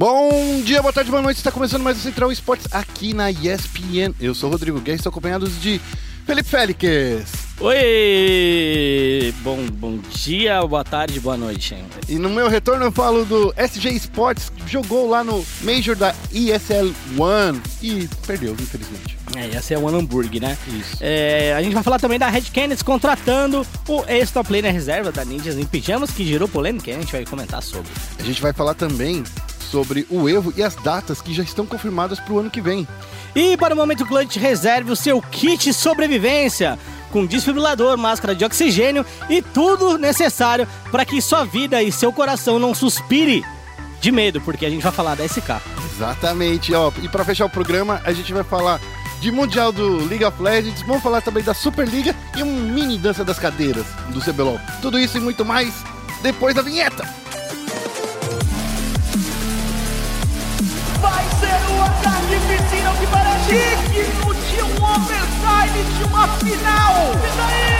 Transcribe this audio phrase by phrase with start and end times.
[0.00, 1.36] Bom dia, boa tarde, boa noite.
[1.36, 4.14] Está começando mais o Central Esportes aqui na ESPN.
[4.18, 5.78] Eu sou o Rodrigo Guerra, estou acompanhado de
[6.24, 7.30] Felipe Félix.
[7.60, 9.34] Oi!
[9.42, 11.76] Bom, bom dia, boa tarde, boa noite.
[12.08, 16.14] E no meu retorno eu falo do SG Sports, que jogou lá no Major da
[16.32, 19.18] ESL One e perdeu, infelizmente.
[19.36, 20.56] É, essa é o Hamburg, né?
[20.66, 20.96] Isso.
[20.98, 25.26] É, a gente vai falar também da Red Canids contratando o ex-top player reserva da
[25.26, 27.90] Ninjas em Pijamas, que gerou polêmica, e a gente vai comentar sobre.
[28.18, 29.22] A gente vai falar também
[29.70, 32.86] sobre o Evo e as datas que já estão confirmadas para o ano que vem.
[33.34, 36.78] E para o momento clutch, reserve o seu kit sobrevivência
[37.10, 42.58] com desfibrilador, máscara de oxigênio e tudo necessário para que sua vida e seu coração
[42.58, 43.44] não suspire
[44.00, 45.60] de medo, porque a gente vai falar da SK.
[45.94, 46.90] Exatamente, ó.
[47.02, 48.80] E para fechar o programa, a gente vai falar
[49.20, 53.22] de Mundial do League of Legends, vamos falar também da Superliga e um mini dança
[53.22, 54.58] das cadeiras do CBLOL.
[54.80, 55.74] Tudo isso e muito mais
[56.22, 57.19] depois da vinheta.
[61.00, 63.50] Vai ser o ataque piscina que parece
[63.90, 66.94] digno de um overtime de uma final.
[67.14, 67.70] E daí?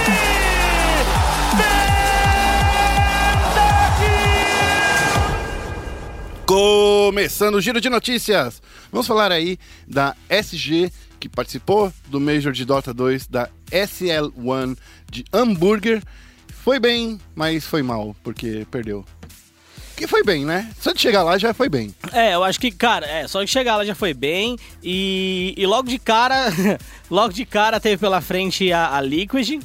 [6.47, 8.61] Começando o giro de notícias.
[8.91, 10.91] Vamos falar aí da SG
[11.21, 14.77] que participou do Major de Dota 2 da SL1
[15.09, 16.03] de Hamburger.
[16.49, 19.05] Foi bem, mas foi mal, porque perdeu.
[20.01, 20.71] Que foi bem, né?
[20.81, 21.95] Só de chegar lá já foi bem.
[22.11, 24.57] É, eu acho que, cara, é, só de chegar lá já foi bem.
[24.83, 26.47] E, e logo de cara,
[27.11, 29.61] logo de cara teve pela frente a, a Liquid,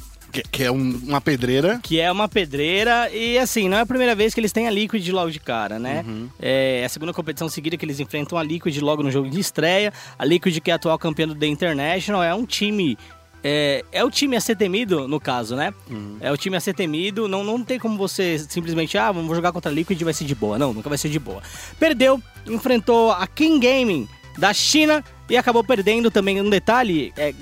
[0.52, 1.80] Que, é um- uma pedreira.
[1.82, 3.08] que é uma pedreira.
[3.10, 5.78] E assim, não é a primeira vez que eles têm a Liquid logo de cara,
[5.78, 6.04] né?
[6.38, 9.90] É a segunda competição seguida que eles enfrentam a Liquid logo no jogo de estreia.
[10.18, 12.98] A Liquid, que é a atual campeã do The International, é um time.
[13.44, 15.72] É, é o time a ser temido, no caso, né?
[16.20, 17.28] É o time a ser temido.
[17.28, 20.24] Não, não tem como você simplesmente, ah, vamos jogar contra a Liquid e vai ser
[20.24, 20.58] de boa.
[20.58, 21.42] Não, nunca vai ser de boa.
[21.78, 26.40] Perdeu, enfrentou a King Gaming da China e acabou perdendo também.
[26.40, 27.32] Um detalhe, é,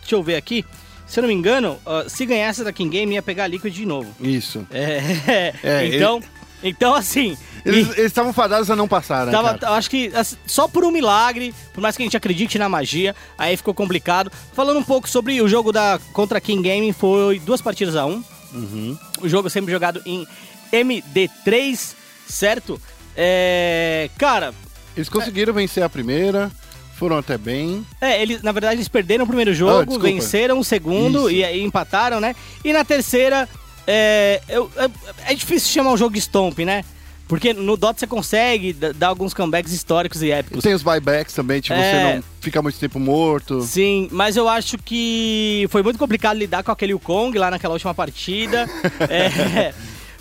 [0.00, 0.64] deixa eu ver aqui.
[1.06, 3.72] Se eu não me engano, ah, se ganhasse da King Game, ia pegar a Liquid
[3.72, 4.10] de novo.
[4.20, 4.66] Isso.
[4.70, 6.22] É, É, então,
[6.62, 7.36] então assim.
[7.64, 9.74] Eles e estavam fadados a não passar, né, tava- cara?
[9.74, 13.14] acho que assim, só por um milagre, por mais que a gente acredite na magia,
[13.38, 14.32] aí ficou complicado.
[14.52, 18.22] Falando um pouco sobre o jogo da contra King Gaming, foi duas partidas a um.
[18.52, 18.98] Uhum.
[19.20, 20.26] O jogo sempre jogado em
[20.72, 21.94] MD3,
[22.28, 22.80] certo?
[23.16, 24.52] É, cara,
[24.96, 26.50] Eles conseguiram vencer a primeira,
[26.96, 27.86] foram até bem.
[28.00, 30.04] É, eles, na verdade, eles perderam o primeiro jogo, desculpa.
[30.04, 31.30] venceram o segundo Isso.
[31.38, 32.34] e aí empataram, né?
[32.64, 33.48] E na terceira,
[33.86, 36.84] é, eu- é, é difícil chamar um jogo de Stomp, né?
[37.28, 40.62] Porque no Dota você consegue dar alguns comebacks históricos e épicos.
[40.62, 42.10] Tem os buybacks também, tipo, É.
[42.10, 43.62] você não fica muito tempo morto.
[43.62, 47.94] Sim, mas eu acho que foi muito complicado lidar com aquele Kong lá naquela última
[47.94, 48.68] partida.
[49.08, 49.72] É,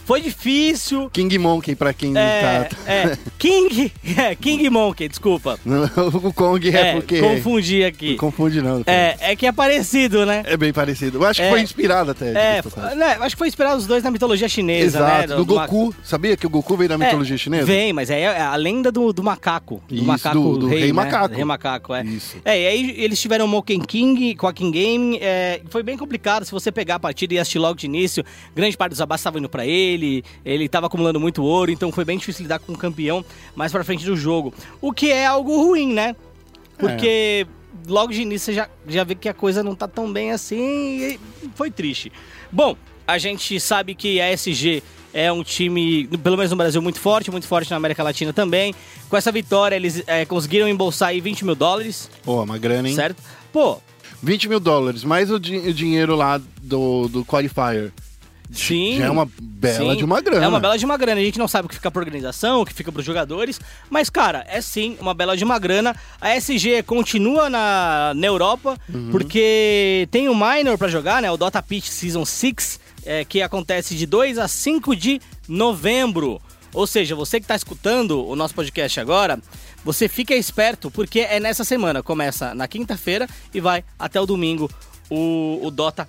[0.06, 1.10] foi difícil.
[1.12, 2.78] King Monkey, pra quem É, tá...
[2.92, 5.60] é, King, é, King Monkey, desculpa.
[6.24, 7.20] o Kong é, É, porque...
[7.20, 8.12] confundi aqui.
[8.12, 8.84] Não confunde não.
[8.84, 8.98] cara.
[8.98, 10.44] É, é que é parecido, né?
[10.46, 11.18] É bem parecido.
[11.20, 11.50] Eu acho que É.
[11.50, 12.30] foi inspirado até.
[12.32, 12.62] É,
[12.96, 15.24] né, acho que foi inspirado os dois na mitologia chinesa, né?
[15.26, 15.44] Exato.
[15.46, 15.96] Do ma- Goku.
[16.04, 17.66] Sabia que o Goku veio da É, mitologia chinesa?
[17.66, 19.82] Vem, mas é a lenda do, do macaco.
[19.88, 20.94] Do Isso, macaco do- do rei né?
[20.94, 21.36] macaco.
[21.36, 22.04] Rei macaco, é.
[22.04, 22.38] Isso.
[22.44, 25.18] É, e aí eles tiveram o Moken King com a King Game.
[25.22, 26.46] é, foi bem complicado.
[26.46, 28.24] Se você pegar a partida e assistir logo de início,
[28.56, 29.91] grande parte dos abastos estava indo pra ele.
[30.46, 33.24] Ele tava acumulando muito ouro, então foi bem difícil lidar com o campeão
[33.56, 34.54] mais pra frente do jogo.
[34.80, 36.16] O que é algo ruim, né?
[36.78, 37.46] Porque
[37.88, 40.58] logo de início você já, já vê que a coisa não tá tão bem assim
[40.60, 41.20] e
[41.56, 42.12] foi triste.
[42.52, 42.76] Bom,
[43.08, 44.82] a gente sabe que a SG
[45.14, 48.74] é um time, pelo menos no Brasil, muito forte, muito forte na América Latina também.
[49.10, 52.96] Com essa vitória, eles é, conseguiram embolsar aí 20 mil dólares, Pô, uma grana, hein?
[52.96, 53.22] certo?
[53.52, 53.80] Pô,
[54.24, 57.92] 20 mil dólares, mais o, di- o dinheiro lá do, do Qualifier.
[58.52, 58.98] Sim.
[58.98, 59.98] Já é uma bela sim.
[59.98, 60.46] de uma grana.
[60.46, 61.20] É uma bela de uma grana.
[61.22, 63.60] A gente não sabe o que fica pra organização, o que fica pros jogadores.
[63.90, 65.96] Mas, cara, é sim uma bela de uma grana.
[66.20, 69.10] A SG continua na, na Europa, Uhum.
[69.12, 71.32] porque tem o Minor pra jogar, né?
[71.32, 76.42] O Dota Pitch Season 6, é, que acontece de 2 a 5 de novembro.
[76.74, 79.40] Ou seja, você que tá escutando o nosso podcast agora,
[79.84, 82.02] você fica esperto, porque é nessa semana.
[82.02, 84.70] Começa na quinta-feira e vai até o domingo
[85.10, 86.08] o, o Dota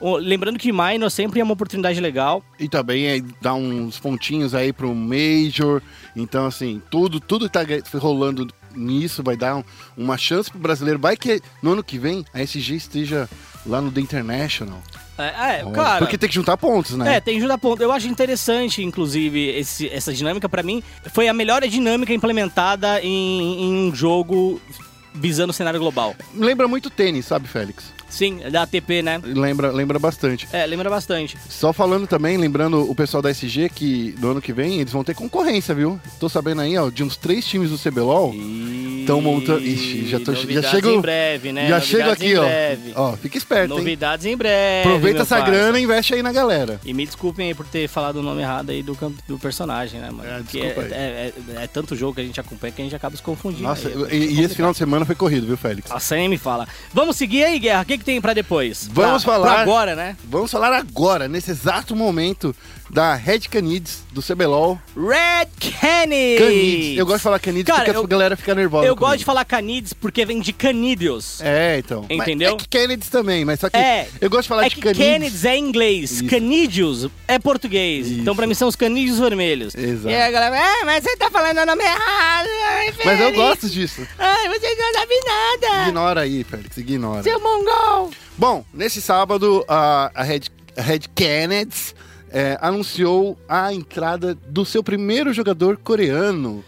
[0.00, 2.44] O- lembrando que Minor sempre é uma oportunidade legal.
[2.58, 5.80] E também é dar uns pontinhos aí pro Major.
[6.16, 7.64] Então, assim, tudo, tudo que tá
[7.98, 9.64] rolando nisso vai dar um-
[9.96, 10.98] uma chance pro brasileiro.
[10.98, 13.28] Vai que no ano que vem a SG esteja
[13.64, 14.82] lá no The International.
[15.18, 15.98] É, é cara.
[15.98, 17.16] Porque tem que juntar pontos, né?
[17.16, 17.82] É, tem Juda Ponto.
[17.82, 20.48] Eu acho interessante, inclusive, esse- essa dinâmica.
[20.48, 20.82] Pra mim,
[21.12, 24.60] foi a melhor dinâmica implementada em, em um jogo
[25.14, 26.16] visando o cenário global.
[26.34, 27.92] Lembra muito tênis, sabe, Félix?
[28.12, 29.20] Sim, é da ATP, né?
[29.24, 30.46] Lembra, lembra bastante.
[30.52, 31.36] É, lembra bastante.
[31.48, 35.02] Só falando também, lembrando o pessoal da SG que no ano que vem eles vão
[35.02, 35.98] ter concorrência, viu?
[36.20, 38.34] Tô sabendo aí, ó, de uns três times do CBLOL.
[39.00, 39.60] Estão montando.
[39.64, 40.90] Ixi, já, tô, já chego.
[40.90, 41.68] em breve, né?
[41.68, 42.44] Já Novidades chego aqui, ó.
[42.44, 42.92] breve.
[42.94, 43.78] Ó, fica esperto, hein?
[43.78, 44.88] Novidades em breve.
[44.88, 45.50] Aproveita essa parça.
[45.50, 46.80] grana e investe aí na galera.
[46.84, 50.10] E me desculpem aí por ter falado o nome errado aí do, do personagem, né,
[50.10, 50.28] mano?
[50.28, 50.92] É, desculpa aí.
[50.92, 53.64] é, é- é tanto jogo que a gente acompanha que a gente acaba se confundindo.
[53.64, 53.94] Nossa, aí.
[54.10, 55.90] É e, e esse final de semana foi corrido, viu, Félix?
[55.90, 56.68] Nossa, nem me fala.
[56.92, 57.82] Vamos seguir aí, Guerra.
[57.82, 58.88] O que, que tem pra depois?
[58.92, 60.16] Vamos Pra- falar- Pra agora, né?
[60.24, 62.54] Vamos falar agora, nesse exato momento,
[62.90, 64.78] da Red Canids, do CBLOL.
[64.94, 65.48] Red
[65.80, 66.38] Canids.
[66.38, 66.98] Canids.
[66.98, 68.86] Eu gosto de falar Canids Cara, porque eu- a galera fica nervosa.
[68.86, 69.18] Eu gosto comigo.
[69.18, 71.40] de falar Canids porque vem de canídeos.
[71.40, 72.04] É, então.
[72.08, 72.52] Mas Entendeu?
[72.54, 74.80] é que Kennedy também, mas só que É, eu gosto de falar é de que
[74.82, 75.06] Canids.
[75.06, 76.26] Canids é inglês, Isso.
[76.26, 78.08] canídeos é português.
[78.08, 78.20] Isso.
[78.20, 79.74] Então pra mim são os canídeos vermelhos.
[79.74, 80.08] Exato.
[80.10, 82.48] E aí a galera, ah, mas você tá falando o nome errado.
[82.68, 84.06] ai, Mas eu gosto disso.
[84.18, 85.88] Ai, você não sabe nada.
[85.88, 87.22] Ignora aí, Félix, ignora.
[87.22, 87.91] Seu mongol.
[88.36, 90.42] Bom, nesse sábado, a, a Red,
[90.76, 91.94] a Red Kennedy
[92.30, 96.64] é, anunciou a entrada do seu primeiro jogador coreano,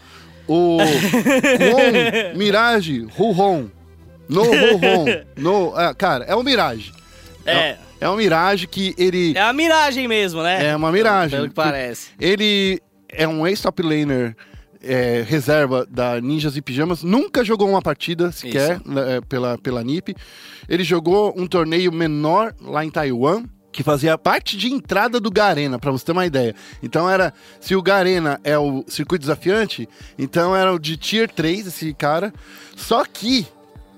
[0.47, 0.77] o
[1.57, 3.67] Kwon Mirage Ruhon.
[4.29, 5.05] No Ruhon.
[5.35, 6.91] No, ah, cara, é o Mirage.
[7.45, 7.77] É.
[7.99, 10.67] É um Mirage que ele É a miragem mesmo, né?
[10.67, 11.37] é uma miragem.
[11.37, 12.09] Pelo que parece.
[12.19, 14.35] Ele é um ex-top laner
[14.85, 17.03] é, reserva da Ninjas e Pijamas.
[17.03, 20.15] Nunca jogou uma partida sequer né, é, pela, pela NiP.
[20.69, 23.43] Ele jogou um torneio menor lá em Taiwan.
[23.71, 26.55] Que fazia parte de entrada do Garena, pra você ter uma ideia.
[26.81, 27.33] Então era.
[27.59, 32.33] Se o Garena é o circuito desafiante, então era o de Tier 3, esse cara.
[32.73, 33.45] Só que.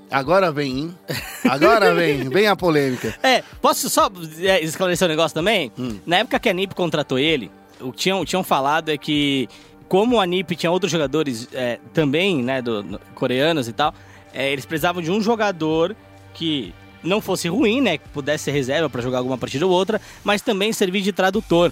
[0.10, 0.98] Agora vem, hein?
[1.48, 3.14] Agora vem, vem a polêmica.
[3.22, 4.10] É, posso só
[4.40, 5.72] é, esclarecer um negócio também?
[5.78, 6.00] Hum.
[6.08, 9.48] Na época que a NiP contratou ele, o que tinham, tinham falado é que,
[9.88, 13.94] como a NiP tinha outros jogadores é, também, né, do, no- coreanos e tal,
[14.34, 15.96] é, eles precisavam de um jogador
[16.34, 16.74] que
[17.04, 20.42] não fosse ruim, né, que pudesse ser reserva pra jogar alguma partida ou outra, mas
[20.42, 21.72] também servir de tradutor,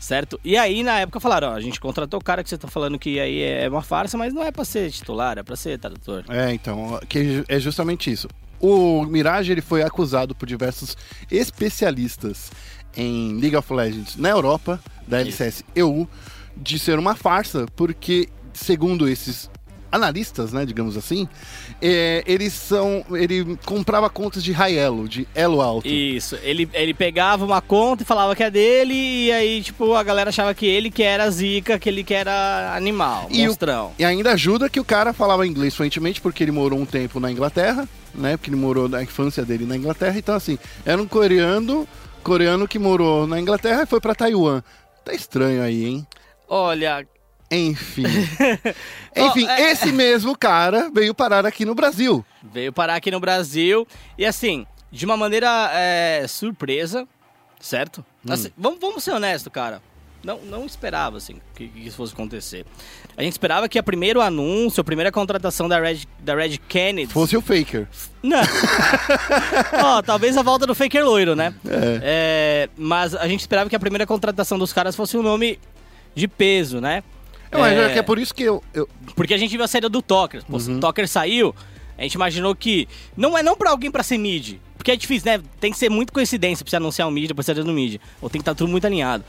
[0.00, 0.40] certo?
[0.42, 2.98] E aí, na época, falaram, ó, a gente contratou o cara que você tá falando
[2.98, 6.24] que aí é uma farsa, mas não é pra ser titular, é pra ser tradutor.
[6.28, 8.28] É, então, que é justamente isso.
[8.58, 10.96] O Mirage ele foi acusado por diversos
[11.30, 12.50] especialistas
[12.96, 16.08] em League of Legends na Europa, da LCS EU,
[16.56, 19.50] de ser uma farsa, porque, segundo esses
[19.92, 21.28] analistas, né, digamos assim,
[21.80, 23.04] é, eles são.
[23.12, 25.86] Ele comprava contas de high elo, de elo alto.
[25.88, 30.02] Isso, ele, ele pegava uma conta e falava que é dele, e aí, tipo, a
[30.02, 33.92] galera achava que ele que era zica, que ele que era animal, E o- monstrão.
[33.98, 37.30] E ainda ajuda que o cara falava inglês fluentemente, porque ele morou um tempo na
[37.30, 38.36] Inglaterra, né?
[38.36, 40.18] Porque ele morou na infância dele na Inglaterra.
[40.18, 41.86] Então, assim, era um coreano,
[42.22, 44.62] coreano que morou na Inglaterra e foi pra Taiwan.
[45.04, 46.06] Tá estranho aí, hein?
[46.48, 47.06] Olha,
[47.50, 48.04] Enfim.
[49.16, 52.24] Enfim, Ó, é- esse mesmo cara veio parar aqui no Brasil.
[52.42, 53.86] veio parar aqui no Brasil,
[54.18, 57.06] e assim, de uma maneira é, surpresa,
[57.60, 58.04] certo?
[58.26, 58.32] Hum.
[58.32, 59.80] Assim, vamos, vamos ser honestos, cara.
[60.24, 62.66] Não, não esperava, assim, que, que isso fosse acontecer.
[63.16, 67.12] A gente esperava que a primeiro anúncio, a primeira contratação da Red, da Red Kennedy...
[67.12, 67.86] Fosse o Faker.
[68.24, 68.40] Não.
[69.84, 71.54] Ó, talvez a volta do Faker loiro, né?
[72.02, 75.60] É, mas a gente esperava que a primeira contratação dos caras fosse um nome
[76.16, 77.04] de peso, né?
[77.52, 78.62] Eu acho É, que é por isso que eu.
[78.74, 80.42] eu- Porque a gente viu a saída do Toker.
[80.44, 81.54] Pô, se o Toker saiu,
[81.96, 82.88] a gente imaginou que.
[83.16, 84.54] Não é não pra alguém pra ser mid.
[84.76, 85.40] Porque é difícil, né?
[85.60, 88.00] Tem que ser muito coincidência pra você anunciar um mid, pra você no mid.
[88.20, 89.24] Ou tem que estar tudo muito alinhado.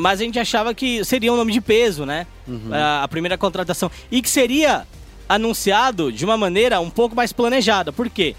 [0.00, 2.26] Mas a gente achava que seria um nome de peso, né?
[2.72, 3.90] A, a primeira contratação.
[4.10, 4.86] E que seria
[5.28, 7.92] anunciado de uma maneira um pouco mais planejada.
[7.92, 8.34] Por quê?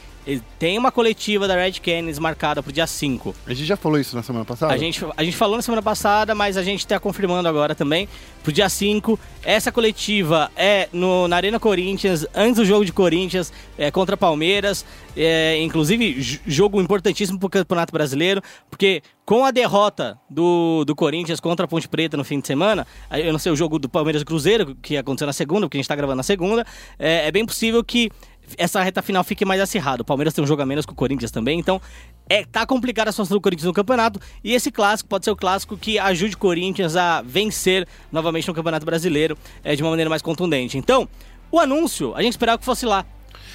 [0.58, 3.36] Tem uma coletiva da Red Canids marcada pro dia 5.
[3.46, 4.74] a gente já falou isso na semana passada?
[4.74, 8.10] A gente, a gente falou na semana passada, mas a gente está confirmando agora também.
[8.42, 13.52] Pro dia 5, essa coletiva é no, na Arena Corinthians, antes do jogo de Corinthians,
[13.78, 14.86] é, contra Palmeiras.
[15.16, 21.66] É, inclusive, jogo importantíssimo pro Campeonato Brasileiro, porque com a derrota do, do Corinthians contra
[21.66, 24.76] a Ponte Preta no fim de semana, eu não sei o jogo do Palmeiras Cruzeiro,
[24.76, 26.66] que aconteceu na segunda, porque a gente está gravando na segunda,
[27.00, 28.12] é, é bem possível que
[28.58, 30.02] essa reta final fique mais acirrada.
[30.02, 31.82] O Palmeiras tem um jogo a menos que o Corinthians também, então
[32.30, 34.20] é, tá complicada a situação do Corinthians no campeonato.
[34.44, 38.54] E esse clássico pode ser o clássico que ajude o Corinthians a vencer novamente no
[38.54, 40.78] Campeonato Brasileiro é, de uma maneira mais contundente.
[40.78, 41.08] Então,
[41.52, 43.06] o anúncio, a gente esperava que fosse lá.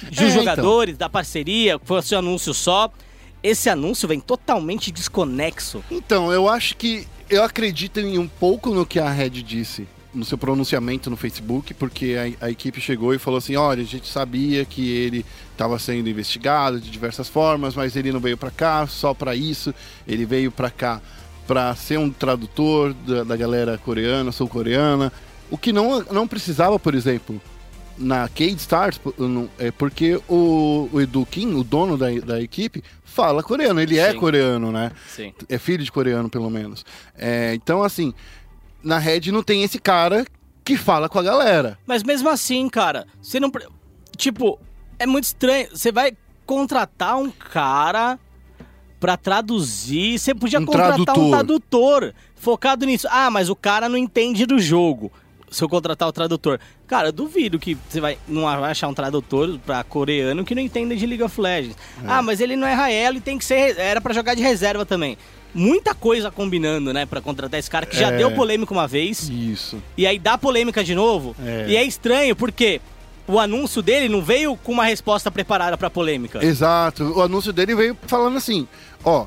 [0.09, 0.39] Dos É, então.
[0.39, 2.89] jogadores, da parceria, que fosse um anúncio só.
[3.43, 5.83] Esse anúncio vem totalmente desconexo.
[5.91, 7.07] Então, eu acho que.
[7.29, 11.73] Eu acredito em um pouco no que a Red disse no seu pronunciamento no Facebook,
[11.73, 15.77] porque a, a equipe chegou e falou assim: olha, a gente sabia que ele estava
[15.79, 19.73] sendo investigado de diversas formas, mas ele não veio para cá só para isso,
[20.07, 21.01] ele veio para cá
[21.47, 25.11] para ser um tradutor da, da galera coreana, sul-coreana,
[25.49, 27.41] o que não, não precisava, por exemplo,
[27.97, 28.99] na Cade Stars
[29.59, 33.79] é porque o, o Edu Kim, o dono da, da equipe, fala coreano.
[33.79, 34.17] Ele é Sim.
[34.17, 34.91] coreano, né?
[35.07, 35.33] Sim.
[35.49, 36.85] É filho de coreano, pelo menos.
[37.17, 38.13] É, então, assim,
[38.83, 40.25] na Red não tem esse cara
[40.63, 41.77] que fala com a galera.
[41.85, 43.51] Mas mesmo assim, cara, você não.
[44.15, 44.59] Tipo,
[44.99, 45.67] é muito estranho.
[45.71, 46.13] Você vai
[46.45, 48.19] contratar um cara
[48.99, 50.19] pra traduzir.
[50.19, 51.31] Você podia Um contratar um tradutor.
[51.31, 53.07] tradutor focado nisso.
[53.09, 55.11] Ah, mas o cara não entende do jogo.
[55.49, 56.59] Se eu contratar o tradutor.
[56.87, 60.61] Cara, eu duvido que você vai não vai achar um tradutor pra coreano que não
[60.61, 61.75] entenda de League of Legends.
[62.07, 63.77] Ah, mas ele não é Raelo e tem que ser.
[63.77, 65.17] Era pra jogar de reserva também.
[65.53, 68.17] Muita coisa combinando, né, pra contratar esse cara que já É.
[68.17, 69.29] deu polêmica uma vez.
[69.29, 69.81] Isso.
[69.97, 71.35] E aí dá polêmica de novo.
[71.43, 71.65] É.
[71.69, 72.79] E é estranho porque
[73.27, 76.43] o anúncio dele não veio com uma resposta preparada pra polêmica.
[76.43, 77.03] Exato.
[77.17, 78.67] O anúncio dele veio falando assim,
[79.03, 79.25] ó,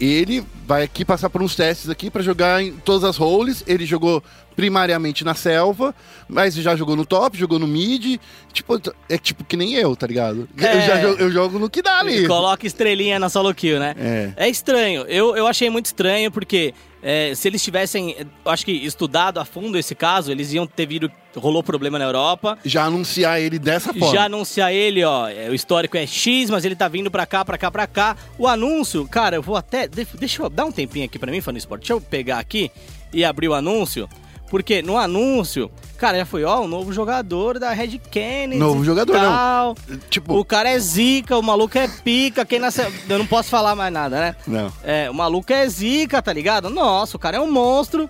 [0.00, 3.64] ele vai aqui passar por uns testes aqui pra jogar em todas as roles.
[3.66, 4.22] Ele jogou
[4.54, 5.94] primariamente na selva,
[6.28, 8.18] mas já jogou no top, jogou no mid.
[8.52, 10.48] Tipo, é tipo que nem eu, tá ligado?
[10.58, 10.76] É.
[10.76, 12.26] Eu, já, eu jogo no que dá ali.
[12.26, 13.94] Coloca estrelinha na solo kill, né?
[14.36, 14.48] É.
[14.48, 15.02] estranho.
[15.02, 16.74] Eu, eu achei muito estranho porque
[17.08, 20.86] é, se eles tivessem, eu acho que estudado a fundo esse caso, eles iam ter
[20.86, 22.58] visto rolou problema na Europa.
[22.64, 24.12] Já anunciar ele dessa forma.
[24.14, 27.44] Já anunciar ele, ó, é, o histórico é X, mas ele tá vindo pra cá,
[27.44, 28.16] pra cá, pra cá.
[28.38, 29.86] O anúncio, cara, eu vou até.
[29.86, 31.82] de- Deixa eu dar um tempinho aqui pra mim, Fã do Esporte.
[31.82, 32.70] Deixa eu pegar aqui
[33.12, 34.08] e abrir o anúncio.
[34.50, 38.58] Porque no anúncio, cara, já foi, ó, um novo jogador da Red Kennedy.
[38.60, 39.20] Novo jogador, não.
[39.22, 39.74] tal.
[40.08, 42.92] Tipo, O cara é zica, o maluco é pica, quem nasceu.
[43.08, 44.36] Eu não posso falar mais nada, né?
[44.46, 44.72] não.
[44.84, 46.70] É, o maluco é zica, tá ligado?
[46.70, 48.08] Nossa, o cara é um monstro.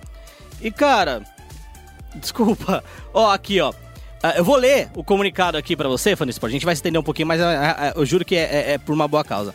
[0.61, 1.23] E, cara,
[2.17, 2.83] desculpa.
[3.15, 3.73] Ó, aqui, ó.
[4.23, 6.39] Ah, Eu vou ler o comunicado aqui pra você, Esporte.
[6.45, 8.73] A gente vai se estender um pouquinho, mas ah, ah, eu juro que é, é-
[8.73, 9.55] é por uma boa causa.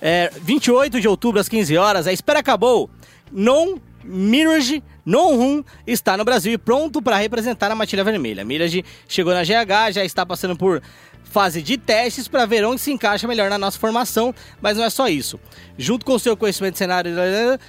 [0.00, 2.88] É, 28 de outubro, às 15 horas, a espera acabou.
[3.30, 8.44] Non Mirage Non-Hum está no Brasil e pronto para representar a matilha vermelha.
[8.44, 10.80] Mirage chegou na GH, já está passando por
[11.24, 14.90] fase de testes para ver onde se encaixa melhor na nossa formação, mas não é
[14.90, 15.40] só isso.
[15.78, 17.10] Junto com o seu conhecimento de cenário,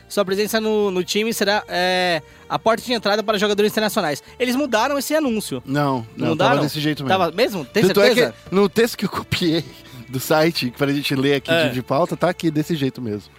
[0.09, 4.21] sua presença no, no time será é, a porta de entrada para jogadores internacionais.
[4.37, 5.63] Eles mudaram esse anúncio.
[5.65, 6.55] Não, não, mudaram?
[6.55, 7.17] tava desse jeito mesmo.
[7.17, 7.63] Tava mesmo?
[7.63, 8.27] Tem Tanto certeza?
[8.27, 9.63] é que no texto que eu copiei
[10.09, 11.69] do site pra gente ler aqui É.
[11.69, 13.31] de, de pauta, tá aqui desse jeito mesmo.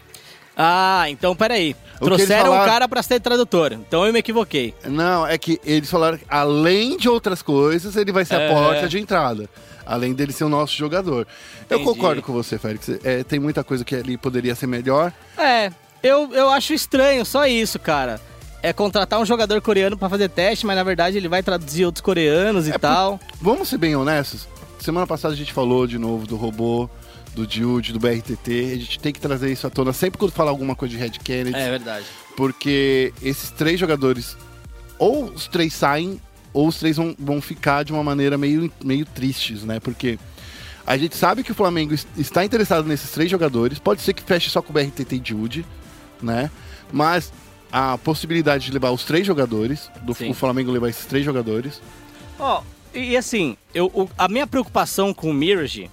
[0.57, 1.75] Ah, então peraí.
[2.01, 3.73] O Trouxeram falaram- cara pra ser tradutor.
[3.73, 4.75] Então eu me equivoquei.
[4.85, 8.47] Não, é que eles falaram que além de outras coisas, ele vai ser É.
[8.49, 9.49] a porta de entrada.
[9.87, 11.27] Além dele ser o nosso jogador.
[11.69, 11.85] Eu Entendi.
[11.85, 12.89] concordo com você, Félix.
[13.05, 15.13] É, tem muita coisa que ali poderia ser melhor.
[15.37, 15.71] É,
[16.03, 18.21] eu, eu acho estranho, só isso, cara.
[18.63, 22.01] É contratar um jogador coreano pra fazer teste, mas na verdade ele vai traduzir outros
[22.01, 23.21] coreanos e É por- tal.
[23.43, 24.49] Vamos ser bem honestos.
[24.81, 26.89] Semana passada a gente falou de novo do robô,
[27.35, 28.51] do Jude, do BRTT.
[28.73, 31.11] A gente tem que trazer isso à tona sempre quando falar alguma coisa de Red
[31.23, 31.57] Kennedy.
[31.57, 32.07] É verdade.
[32.37, 34.37] Porque esses três jogadores,
[34.99, 36.21] ou os três saem,
[36.53, 39.81] ou os três vão, vão ficar de uma maneira meio, meio tristes, né?
[39.81, 40.19] Porque
[40.87, 43.79] a gente sabe que o Flamengo es- está interessado nesses três jogadores.
[43.79, 45.67] Pode ser que feche só com o BRTT e Jude,
[46.23, 46.51] né?
[46.93, 47.33] Mas
[47.73, 50.31] a possibilidade de levar os três jogadores, do Sim.
[50.31, 51.81] o Flamengo levar esses três jogadores.
[52.39, 52.63] Ó,
[52.95, 55.91] e, e assim, eu, o- a minha preocupação com o Mirage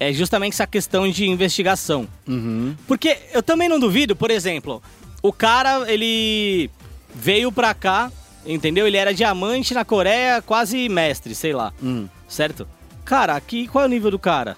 [0.00, 2.08] é justamente essa questão de investigação.
[2.26, 2.74] Uhum.
[2.88, 4.82] Porque eu também não duvido, por exemplo,
[5.22, 6.70] o cara, ele
[7.14, 8.10] veio pra cá,
[8.46, 8.86] entendeu?
[8.86, 12.08] Ele era diamante na Coreia, quase mestre, sei lá, Hum.
[12.28, 12.66] certo?
[13.04, 14.56] Cara, aqui qual é o nível do cara?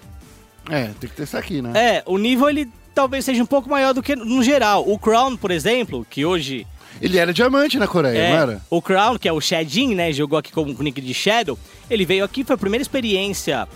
[0.69, 1.71] É, tem que ter isso aqui, né?
[1.75, 4.87] É, o nível ele talvez seja um pouco maior do que no geral.
[4.89, 6.65] O Crown, por exemplo, que hoje
[7.01, 8.61] Ele era diamante na Coreia, é não era?
[8.69, 11.57] o Crown, que é o Shadin, né, jogou aqui como nick de Shadow,
[11.89, 13.67] ele veio aqui, foi a primeira experiência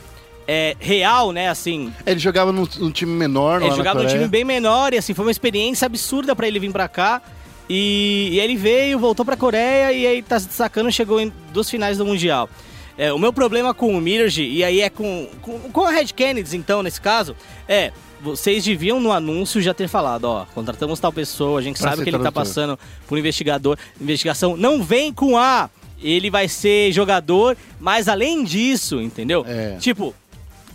[0.48, 4.46] é, real, né, assim, Ele jogava num, num time menor ele jogava num time bem
[4.46, 7.22] menor e assim, foi uma experiência absurda pra ele vir pra cá.
[7.70, 11.70] E, e ele veio, voltou pra Coreia e aí tá se destacando, chegou em duas
[11.70, 12.50] finais do Mundial.
[12.98, 16.08] É, o meu problema com o Mirage, e aí é com, com, com a Red
[16.08, 17.36] Kennedy, então, nesse caso,
[17.68, 17.92] é.
[18.20, 22.02] Vocês deviam no anúncio já ter falado, ó, contratamos tal pessoa, a gente Pra sabe
[22.02, 22.44] que ele tá tradutor.
[22.44, 24.58] passando por investigador, investigação.
[24.58, 25.70] Não vem com A,
[26.02, 29.46] ele vai ser jogador, mas além disso, entendeu?
[29.48, 29.76] É.
[29.80, 30.16] Tipo,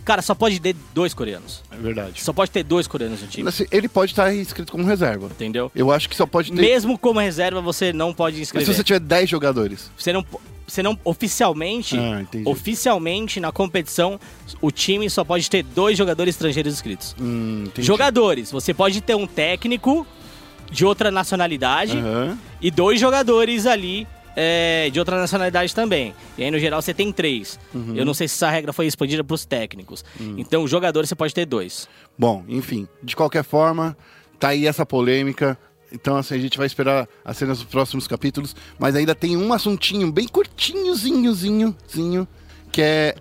[0.03, 1.63] cara, só pode ter dois coreanos.
[1.71, 2.21] É verdade.
[2.23, 5.27] Só pode ter dois coreanos no time, Assim, ele pode estar inscrito como reserva.
[5.27, 5.71] entendeu?
[5.75, 6.61] Eu acho que só pode ter.
[6.61, 8.67] Mesmo como reserva, você não pode Mas inscrever.
[8.67, 9.91] se você tiver 10 jogadores.
[9.97, 10.25] Você não,
[10.67, 12.47] você não oficialmente, Ah, entendi.
[12.49, 14.19] oficialmente na competição,
[14.61, 17.15] o time só pode ter dois jogadores estrangeiros inscritos.
[17.19, 17.85] Hum, entendi.
[17.85, 20.05] Jogadores, você pode ter um técnico
[20.71, 22.37] de outra nacionalidade Aham.
[22.61, 26.13] e dois jogadores ali é, de outra nacionalidade também.
[26.37, 27.59] E aí, no geral, você tem três.
[27.73, 27.95] Uhum.
[27.95, 30.03] Eu não sei se essa regra foi expandida para os técnicos.
[30.37, 31.87] Então, jogadores você pode ter dois.
[32.17, 32.87] Bom, enfim.
[33.01, 33.95] De qualquer forma,
[34.39, 35.57] tá aí essa polêmica.
[35.91, 38.55] Então, assim, a gente vai esperar as cenas dos próximos capítulos.
[38.79, 42.27] Mas ainda tem um assuntinho bem curtinhozinhozinho, zinho,
[42.71, 43.15] que é,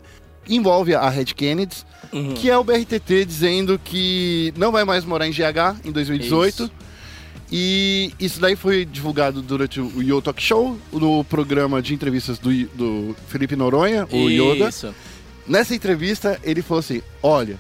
[0.49, 2.35] envolve a Red Kennedy, Uhum.
[2.35, 6.65] que é o BRTT dizendo que não vai mais morar em GH em 2018.
[6.65, 6.73] Isso.
[7.55, 12.51] E isso daí foi divulgado durante o Yo Talk Show, no programa de entrevistas do,
[12.69, 14.71] do Felipe Noronha, o Yoda.
[14.71, 14.95] Isso.
[15.47, 17.59] Nessa entrevista, ele falou assim: Olha,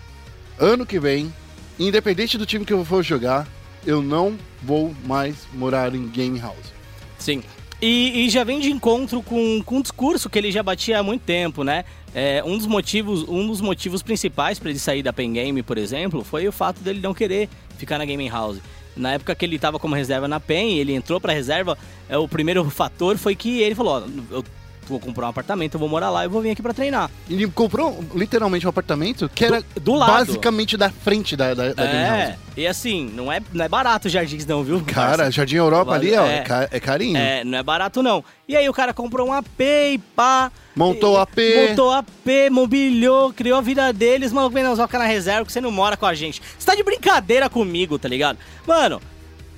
[0.59, 1.31] ano que vem,
[1.79, 3.47] independente do time que eu for jogar,
[3.85, 6.73] eu não vou mais morar em Game House.
[7.19, 7.43] Sim.
[7.81, 11.03] E, e já vem de encontro com, com um discurso que ele já batia há
[11.03, 11.85] muito tempo, né?
[12.15, 15.77] É, um, dos motivos, um dos motivos principais para ele sair da Pen Game, por
[15.77, 18.59] exemplo, foi o fato dele não querer ficar na Gaming House.
[18.97, 22.29] Na época que ele estava como reserva na PEN, ele entrou para reserva, é, o
[22.29, 24.45] primeiro fator foi que ele falou: ó, eu
[24.89, 27.11] vou comprar um apartamento, eu vou morar lá, eu vou vir aqui para treinar.
[27.31, 30.12] Ele comprou literalmente um apartamento que era Do- do lado.
[30.12, 32.39] basicamente da frente da, da, da Game É, House.
[32.57, 34.81] e assim, não é, não é barato jardins não, viu?
[34.85, 35.31] Cara, parça?
[35.31, 36.45] Jardim Europa ali, ó, É.
[36.49, 37.17] é, é carinho.
[37.17, 38.25] É, não é barato não.
[38.49, 40.51] E aí o cara comprou um AP e pá.
[40.75, 41.39] Montou e- o AP.
[41.69, 44.33] Montou AP, mobiliou, criou a vida deles.
[44.33, 46.43] Mano, não, ficar na reserva que você não mora com a gente.
[46.59, 48.39] Você tá de brincadeira comigo, tá ligado?
[48.67, 49.01] Mano,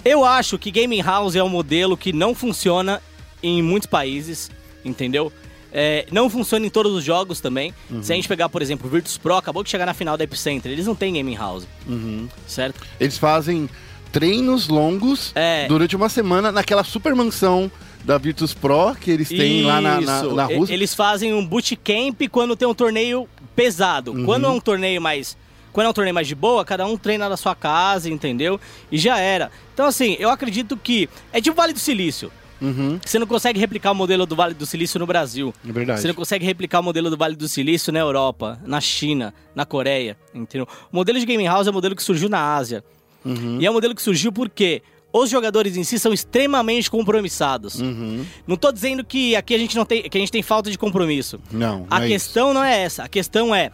[0.04, 3.00] eu acho que Gaming House é um modelo que não funciona
[3.43, 4.50] em muitos países,
[4.85, 5.33] entendeu?
[5.73, 7.75] É, não funciona em todos os jogos também.
[7.91, 8.00] Uhum.
[8.03, 10.23] Se a gente pegar, por exemplo, o Virtus Pro, acabou de chegar na final da
[10.23, 12.29] Epicenter, eles não têm Gaming House, Uhum.
[12.47, 12.81] certo?
[13.00, 13.69] Eles fazem
[14.12, 15.67] treinos longos É.
[15.67, 17.71] durante uma semana naquela super mansão
[18.05, 20.35] da Virtus Pro que eles têm lá na, na, Isso.
[20.35, 20.73] na Rússia.
[20.75, 24.12] Eles fazem um bootcamp quando tem um torneio pesado.
[24.12, 24.25] Uhum.
[24.25, 25.37] Quando é um torneio mais.
[25.73, 28.61] Quando é um torneio mais de boa, cada um treina na sua casa, entendeu?
[28.93, 29.50] E já era.
[29.73, 31.09] Então, assim, eu acredito que.
[31.33, 32.31] É tipo Vale do Silício.
[32.61, 35.52] Uhum, Você não consegue replicar o modelo do Vale do Silício no Brasil.
[35.68, 36.00] é verdade.
[36.00, 39.64] Você não consegue replicar o modelo do Vale do Silício na Europa, na China, na
[39.66, 40.66] Coreia, entendeu?
[40.92, 42.84] O modelo de Gaming House é um modelo que surgiu na Ásia.
[43.25, 44.82] Uhum, E é um modelo que surgiu porque
[45.12, 47.80] os jogadores em si são extremamente compromissados.
[47.80, 48.25] uhum.
[48.46, 50.76] Não tô dizendo que aqui a gente não tem, que a gente tem falta de
[50.78, 51.38] compromisso.
[51.50, 53.04] Não, A é questão não é essa.
[53.04, 53.70] A questão é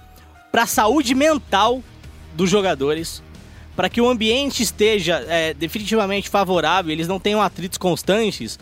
[0.52, 1.82] para a saúde mental
[2.34, 3.22] dos jogadores,
[3.80, 8.58] para que o ambiente esteja é, definitivamente favorável, eles não tenham atritos constantes.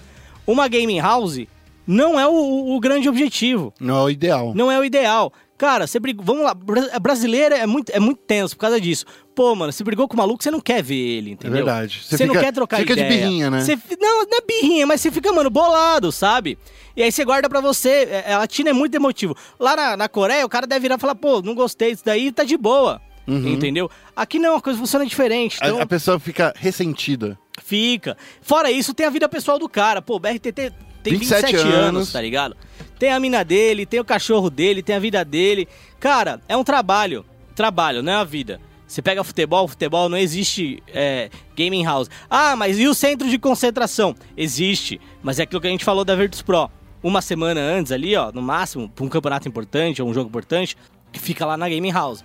[0.46, 1.40] Uma gaming house
[1.84, 3.74] não é o, o grande objetivo.
[3.80, 4.52] Não é o ideal.
[4.54, 5.32] Não é o ideal.
[5.56, 6.24] Cara, você brigou.
[6.24, 9.04] Vamos lá, bra- brasileiro é muito, é muito tenso por causa disso.
[9.34, 11.56] Pô, mano, você brigou com o maluco, você não quer ver ele, entendeu?
[11.64, 12.00] verdade.
[12.04, 13.20] Você Você não fica- quer trocar fica de ideia.
[13.22, 13.60] birrinha, né?
[13.62, 16.56] Você não, não é birrinha, mas você fica, mano, bolado, sabe?
[16.96, 18.06] E aí você guarda pra você.
[18.24, 19.34] É, A Tina é muito emotivo.
[19.58, 22.30] Lá na, na Coreia, o cara deve virar e falar, pô, não gostei disso daí,
[22.30, 23.00] tá de boa.
[23.28, 23.90] Entendeu?
[24.16, 25.56] Aqui não, a coisa funciona diferente.
[25.58, 25.80] Então, Uhum.
[25.80, 27.38] A, a pessoa fica ressentida.
[27.62, 28.16] Fica.
[28.40, 30.00] Fora isso, tem a vida pessoal do cara.
[30.00, 30.72] Pô, o BRTT tem
[31.04, 32.56] 27, 27 anos, anos, tá ligado?
[32.98, 35.68] Tem a mina dele, tem o cachorro dele, tem a vida dele.
[36.00, 37.24] Cara, é um trabalho.
[37.54, 38.60] Trabalho, não é a vida.
[38.86, 42.08] Você pega futebol, futebol não existe é, gaming house.
[42.30, 44.14] Ah, mas e o centro de concentração?
[44.34, 46.70] Existe, mas é aquilo que a gente falou da Virtus Pro.
[47.02, 50.74] Uma semana antes ali, ó, no máximo, pra um campeonato importante ou um jogo importante,
[51.12, 52.24] fica lá na gaming house.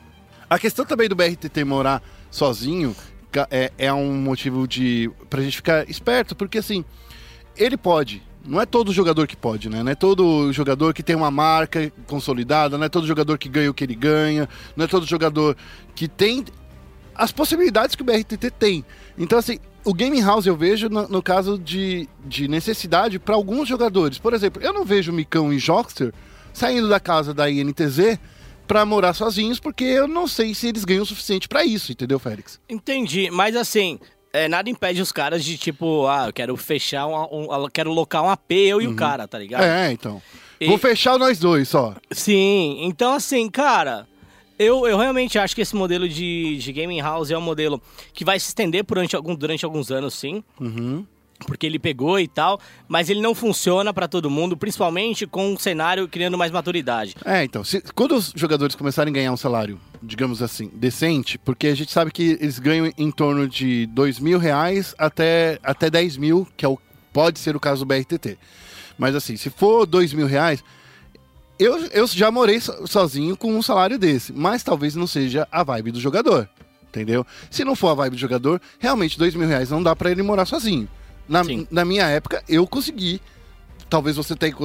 [0.53, 2.95] A questão também do BRTT morar sozinho
[3.49, 6.85] é, é um motivo de pra gente ficar esperto, porque assim,
[7.57, 8.21] ele pode.
[8.45, 9.81] Não é todo jogador que pode, né?
[9.81, 13.71] Não é todo jogador que tem uma marca consolidada, não é todo jogador que ganha
[13.71, 15.57] o que ele ganha, não é todo jogador
[15.95, 16.45] que tem
[17.15, 18.85] as possibilidades que o BRTT tem.
[19.17, 23.67] Então, assim, o Gaming House eu vejo no, no caso de, de necessidade para alguns
[23.67, 24.19] jogadores.
[24.19, 26.13] Por exemplo, eu não vejo o Micão e Jockster
[26.53, 28.19] saindo da casa da INTZ
[28.67, 32.17] para morar sozinhos, porque eu não sei se eles ganham o suficiente para isso, entendeu,
[32.19, 32.59] Félix?
[32.69, 33.99] Entendi, mas assim,
[34.31, 38.23] é, nada impede os caras de tipo, ah, eu quero fechar um, um- quero locar
[38.23, 39.63] um AP, eu e o cara, tá ligado?
[39.63, 40.21] É, então.
[40.59, 41.95] E- Vou fechar nós dois só.
[42.11, 44.07] Sim, então assim, cara,
[44.57, 47.81] eu, eu realmente acho que esse modelo de, de gaming house é um modelo
[48.13, 50.43] que vai se estender durante, algum, durante alguns anos, sim.
[50.59, 51.05] Uhum.
[51.45, 55.57] Porque ele pegou e tal, mas ele não funciona pra todo mundo, principalmente com um
[55.59, 57.15] cenário criando mais maturidade.
[57.25, 61.67] É, então, se- quando os jogadores começarem a ganhar um salário, digamos assim, decente, porque
[61.67, 66.15] a gente sabe que eles ganham em torno de dois mil reais até, até 10
[66.15, 66.79] mil, que é o,
[67.11, 68.37] pode ser o caso do BRTT.
[68.97, 70.63] Mas assim, se for dois mil reais,
[71.59, 75.61] eu, eu já morei so- sozinho com um salário desse, mas talvez não seja a
[75.63, 76.47] vibe do jogador,
[76.87, 77.25] entendeu?
[77.51, 80.23] Se não for a vibe do jogador, realmente dois mil reais não dá pra ele
[80.23, 80.87] morar sozinho.
[81.27, 81.67] Na, Sim.
[81.71, 83.21] na minha época, eu consegui.
[83.89, 84.55] Talvez você tenha,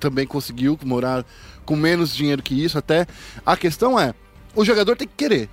[0.00, 1.24] também conseguiu morar
[1.64, 3.06] com menos dinheiro que isso até.
[3.44, 4.12] A questão é,
[4.54, 5.48] o jogador tem que querer.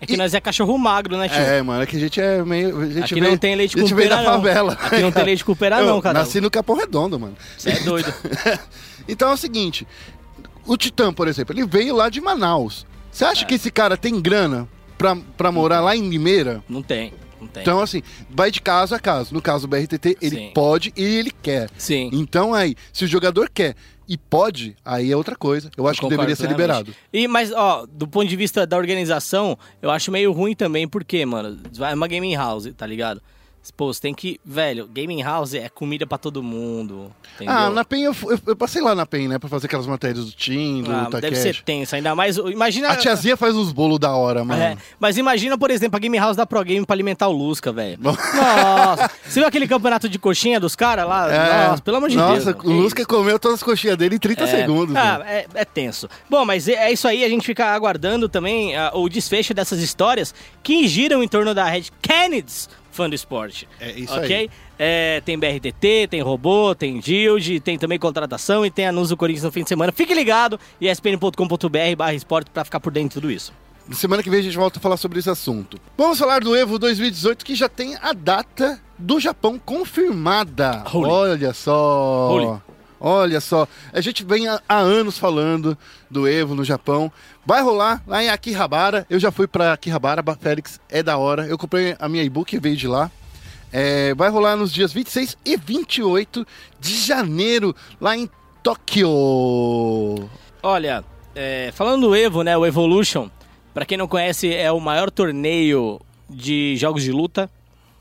[0.00, 1.38] É que E- nós é cachorro magro, né, tio?
[1.40, 2.80] É, mano, é que a gente é meio.
[2.80, 4.24] A gente Aqui veio- não tem leite a com gente veio da não.
[4.24, 4.72] favela.
[4.74, 6.20] Aqui não tem leite com pera, Eu não, cara.
[6.20, 7.36] Nasci no Capão Redondo, mano.
[7.56, 8.12] Você é doido.
[9.10, 9.86] Então é o seguinte:
[10.66, 12.86] o Titã, por exemplo, ele veio lá de Manaus.
[13.10, 16.62] Você acha que esse cara tem grana pra, pra morar lá em Limeira?
[16.68, 17.12] Não não tem.
[17.40, 19.32] Então, assim, vai de caso a caso.
[19.34, 20.50] No caso do BRTT, ele Sim.
[20.54, 21.70] pode e ele quer.
[21.76, 22.10] Sim.
[22.12, 23.74] Então, aí, se o jogador quer
[24.08, 25.70] e pode, aí é outra coisa.
[25.76, 26.78] Eu acho que Concordo deveria ser plenamente.
[26.88, 26.94] liberado.
[27.12, 31.24] E, mas, ó, do ponto de vista da organização, eu acho meio ruim também, porque,
[31.26, 33.20] mano, é uma gaming house, tá ligado?
[33.70, 34.40] Pô, você tem que.
[34.44, 37.12] Velho, gaming house é comida pra todo mundo.
[37.36, 37.54] Entendeu?
[37.54, 40.24] Ah, na PEN, eu, eu, eu passei lá na PEN, né, pra fazer aquelas matérias
[40.26, 42.36] do Tim, do Ah, deve ser tenso, ainda mais.
[42.36, 42.88] Imagina.
[42.90, 44.60] A tiazinha faz uns bolos da hora, mano.
[44.62, 47.72] É, mas imagina, por exemplo, a Game House da Pro Game pra alimentar o Lusca,
[47.72, 47.98] velho.
[48.00, 51.32] Nossa, você viu aquele campeonato de coxinha dos caras lá?
[51.32, 51.68] É.
[51.68, 52.64] Nossa, pelo amor de Nossa, Deus.
[52.64, 54.46] o Lusca comeu todas as coxinhas dele em 30 É.
[54.46, 54.96] segundos.
[54.96, 56.08] Ah, é, é tenso.
[56.28, 59.80] Bom, mas é, é isso aí, a gente fica aguardando também ah, o desfecho dessas
[59.80, 63.68] histórias que giram em torno da Red Kennedys, fã do esporte.
[63.80, 64.36] É isso ok?
[64.36, 64.50] aí.
[64.76, 69.44] É, tem BRTT, tem robô, tem Guild, tem também contratação e tem anúncio do Corinthians
[69.44, 69.92] no fim de semana.
[69.92, 73.52] Fique ligado, espn.com.br barra esporte pra ficar por dentro de tudo isso.
[73.92, 75.80] Semana que vem a gente volta a falar sobre esse assunto.
[75.96, 80.84] Vamos falar do Evo 2018, que já tem a data do Japão confirmada.
[80.92, 81.08] Holy.
[81.08, 82.28] Olha só.
[82.30, 82.67] Holy.
[83.00, 83.66] Olha só.
[83.92, 85.76] A gente vem há, anos falando
[86.10, 87.10] do Evo no Japão.
[87.46, 89.06] Vai rolar lá em Akihabara.
[89.08, 91.46] Eu já fui pra Akihabara, Ba- Félix, é da hora.
[91.46, 93.10] Eu comprei a minha e-book e veio de lá.
[93.72, 96.46] É, vai rolar nos dias 26 e 28
[96.80, 98.28] de janeiro, lá em
[98.62, 100.28] Tóquio.
[100.62, 103.28] Olha, é, falando do Evo, né, o Evolution,
[103.74, 107.50] pra quem não conhece, é o maior torneio de jogos de luta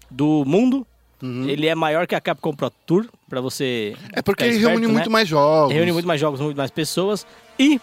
[0.10, 0.86] do mundo.
[1.22, 3.96] Ele é maior que a Capcom Pro Tour, pra você.
[4.14, 4.94] É porque ele esperto, reúne né?
[4.94, 5.74] muito mais jogos.
[5.74, 7.26] Reúne muito mais jogos, muito mais pessoas.
[7.60, 7.80] E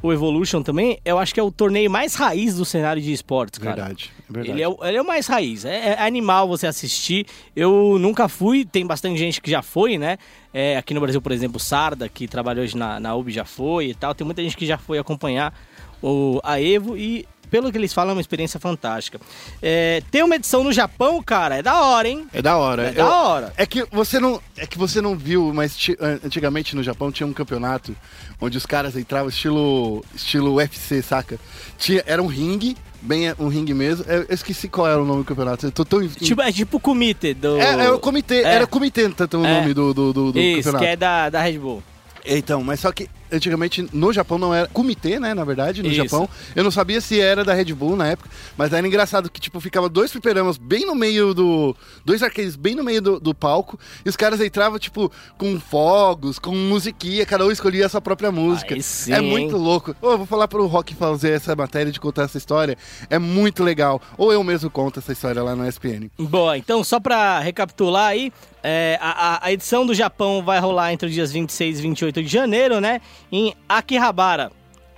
[0.00, 3.58] o Evolution também, eu acho que é o torneio mais raiz do cenário de esportes,
[3.58, 3.74] cara.
[3.74, 4.50] Verdade, é verdade.
[4.52, 5.64] Ele é, o, ele é o mais raiz.
[5.64, 7.26] É, é animal você assistir.
[7.54, 10.18] Eu nunca fui, tem bastante gente que já foi, né?
[10.54, 13.44] É, aqui no Brasil, por exemplo, o Sarda, que trabalhou hoje na, na UB, já
[13.44, 14.14] foi e tal.
[14.14, 15.52] Tem muita gente que já foi acompanhar
[16.00, 19.20] o, a Evo e, pelo que eles falam, é uma experiência fantástica.
[19.62, 22.26] É, tem uma edição no Japão, cara, é da hora, hein?
[22.32, 22.88] É da hora.
[22.88, 23.52] É da hora.
[23.56, 27.10] É que você não, é que você não viu, mas ti- an- antigamente no Japão
[27.10, 27.94] tinha um campeonato
[28.40, 31.38] onde os caras entravam estilo estilo UFC, saca?
[31.76, 34.04] Tinha, era um ringue, bem um ringue mesmo.
[34.08, 35.66] Eu, eu esqueci qual era o nome do campeonato.
[35.66, 37.56] Eu tô tão Tipo, é tipo o comitê do...
[37.58, 38.54] é, era o comitê, É.
[38.54, 39.60] era o comitê tanto o É.
[39.60, 40.84] nome do, do, do, do Isso, campeonato.
[40.84, 41.82] que é da, da Red Bull.
[42.24, 45.96] Então, mas só que antigamente no Japão não era comitê, né, na verdade, no Isso.
[46.04, 46.28] Japão.
[46.54, 49.60] Eu não sabia se era da Red Bull na época, mas era engraçado que tipo
[49.60, 53.78] ficava dois fliperamas bem no meio do dois arcades bem no meio do, do palco
[54.04, 58.30] e os caras entravam tipo com fogos, com musiquinha, cada um escolhia a sua própria
[58.32, 58.78] música.
[58.80, 59.28] Sim, é hein?
[59.30, 59.94] muito louco.
[60.00, 62.76] Ô, eu vou falar pro Rock fazer essa matéria de contar essa história.
[63.10, 64.00] É muito legal.
[64.16, 66.10] Ou eu mesmo conto essa história lá no SPN.
[66.18, 71.08] Boa, então só pra recapitular aí, é, a- a edição do Japão vai rolar entre
[71.08, 73.00] os dias 26 e 28 de janeiro, né?
[73.30, 74.50] Em Akihabara,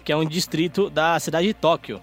[0.05, 2.01] que é um distrito da cidade de Tóquio.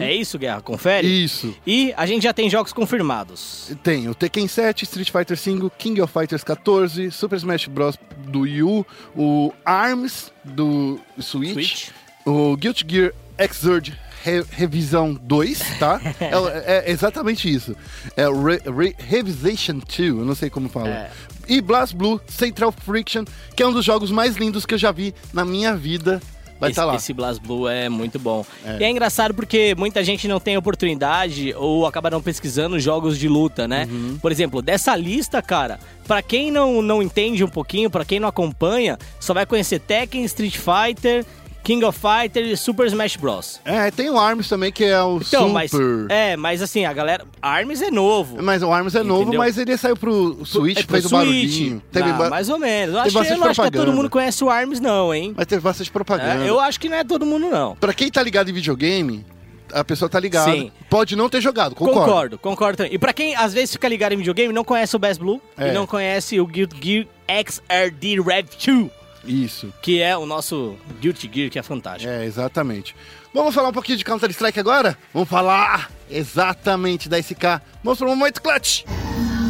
[0.00, 0.60] É isso, Guerra?
[0.60, 1.06] Confere?
[1.06, 1.54] Isso.
[1.64, 3.70] E a gente já tem jogos confirmados.
[3.82, 7.96] Tem o Tekken 7, Street Fighter V, King of Fighters 14, Super Smash Bros.
[8.26, 8.84] do Wii U,
[9.16, 11.88] o ARMS do Switch, Switch.
[12.26, 16.00] o Guilty Gear Xrd Re Revisão 2, tá?
[16.20, 17.76] é, é exatamente isso.
[18.16, 20.88] É Re Re Revisation 2, eu não sei como fala.
[20.88, 21.10] É.
[21.48, 23.24] E Blast Blue Central Friction,
[23.56, 26.20] que é um dos jogos mais lindos que eu já vi na minha vida.
[26.60, 26.94] Vai esse, estar lá.
[26.94, 28.46] esse Blast Blue é muito bom.
[28.64, 28.78] É.
[28.78, 33.28] E é engraçado porque muita gente não tem oportunidade ou acaba não pesquisando jogos de
[33.28, 33.88] luta, né?
[33.90, 34.16] Uhum.
[34.22, 38.28] Por exemplo, dessa lista, cara, pra quem não, não entende um pouquinho, pra quem não
[38.28, 41.26] acompanha, só vai conhecer Tekken, Street Fighter,
[41.62, 43.60] King of Fighters e Super Smash Bros.
[43.64, 45.52] É, tem o ARMS também, que é o Então, Super.
[45.52, 45.72] mas
[46.10, 48.42] é, mas assim, a galera, Arms é novo.
[48.42, 49.38] Mas o ARMS é novo, Entendeu?
[49.40, 51.82] mas ele saiu pro Switch, é pro fez o barulhinho.
[51.92, 52.94] Teve Ah, ba- mais ou menos.
[52.96, 53.96] Eu, bastante eu não acho que é todo propaganda.
[53.96, 55.34] mundo conhece o Arms não, hein?
[55.36, 56.44] Mas teve bastante propaganda.
[56.44, 57.76] É, eu acho que não é todo mundo não.
[57.76, 59.24] Pra quem tá ligado em videogame,
[59.72, 60.50] a pessoa tá ligada.
[60.50, 60.70] Sim.
[60.90, 62.00] Pode não ter jogado, concordo.
[62.00, 62.94] Concordo, concordo também.
[62.94, 65.68] E pra quem às vezes fica ligado em videogame, não conhece o Best Blue É.
[65.68, 67.06] e não conhece o Guilty Gear
[67.46, 68.90] XRD Rev 2,
[69.24, 69.72] Isso.
[69.82, 72.10] que é o nosso Guilty Gear, que é fantástico.
[72.10, 72.94] É, exatamente.
[73.32, 74.98] Vamos falar um pouquinho de Counter-Strike agora?
[75.14, 77.62] Vamos falar exatamente da SK.
[77.82, 78.84] Vamos para o momento clutch.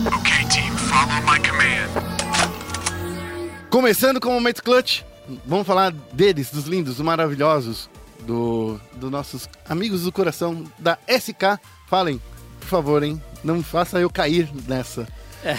[0.07, 1.89] Okay, team, follow my command.
[3.71, 5.03] Começando com o momento clutch.
[5.47, 7.89] Vamos falar deles, dos lindos, dos maravilhosos,
[8.27, 11.59] do, dos nossos amigos do coração da SK.
[11.89, 12.21] Falem,
[12.61, 13.21] por favor, hein?
[13.43, 15.09] Não faça eu cair nessa.
[15.45, 15.57] É.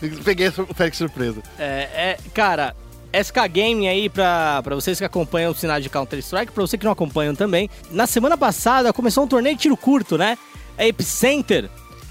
[0.24, 1.42] Peguei o Félix surpresa.
[1.58, 2.74] É, é, cara,
[3.12, 6.84] SK Gaming aí, pra, pra vocês que acompanham o sinal de Counter-Strike, pra você que
[6.84, 7.68] não acompanham também.
[7.90, 10.38] Na semana passada começou um torneio de tiro curto, né?
[10.78, 11.68] A Epicenter.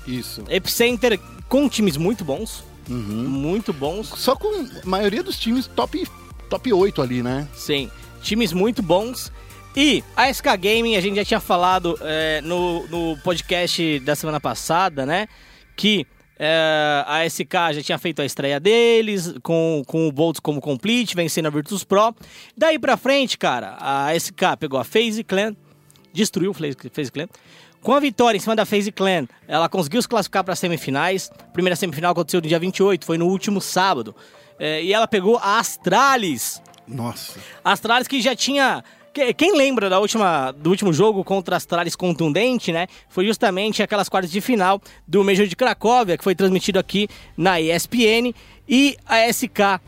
[0.08, 0.44] Isso.
[0.50, 2.64] Epicenter com times muito bons.
[2.90, 2.98] Uhum.
[3.30, 4.08] Muito bons.
[4.16, 6.08] Só com a maioria dos times top,
[6.50, 7.48] top 8 ali, né?
[7.54, 7.90] Sim,
[8.22, 9.32] times muito bons.
[9.76, 14.40] E a SK Gaming, a gente já tinha falado é, no, no podcast da semana
[14.40, 15.28] passada, né?
[15.80, 16.06] Que
[16.42, 21.14] É, a SK já tinha feito a estreia deles, com, com o Boltz como complete,
[21.14, 22.16] vencendo a Virtus Pro.
[22.56, 25.54] Daí pra frente, cara, a SK pegou a FaZe Clan,
[26.14, 27.28] destruiu o FaZe Clan.
[27.82, 31.30] Com a vitória em cima da FaZe Clan, ela conseguiu se classificar para semifinais.
[31.40, 34.16] A primeira semifinal aconteceu no dia 28, foi no último sábado.
[34.58, 36.62] É, e ela pegou a Astralis.
[36.88, 37.38] Nossa.
[37.64, 38.82] Astralis que já tinha.
[39.14, 42.88] Que- Quem lembra da última, do último jogo contra a Astralis contundente, né?
[43.10, 47.60] Foi justamente aquelas quartas de final do Major de Cracóvia, que foi transmitido aqui na
[47.60, 48.34] ESPN.
[48.68, 49.80] E a SK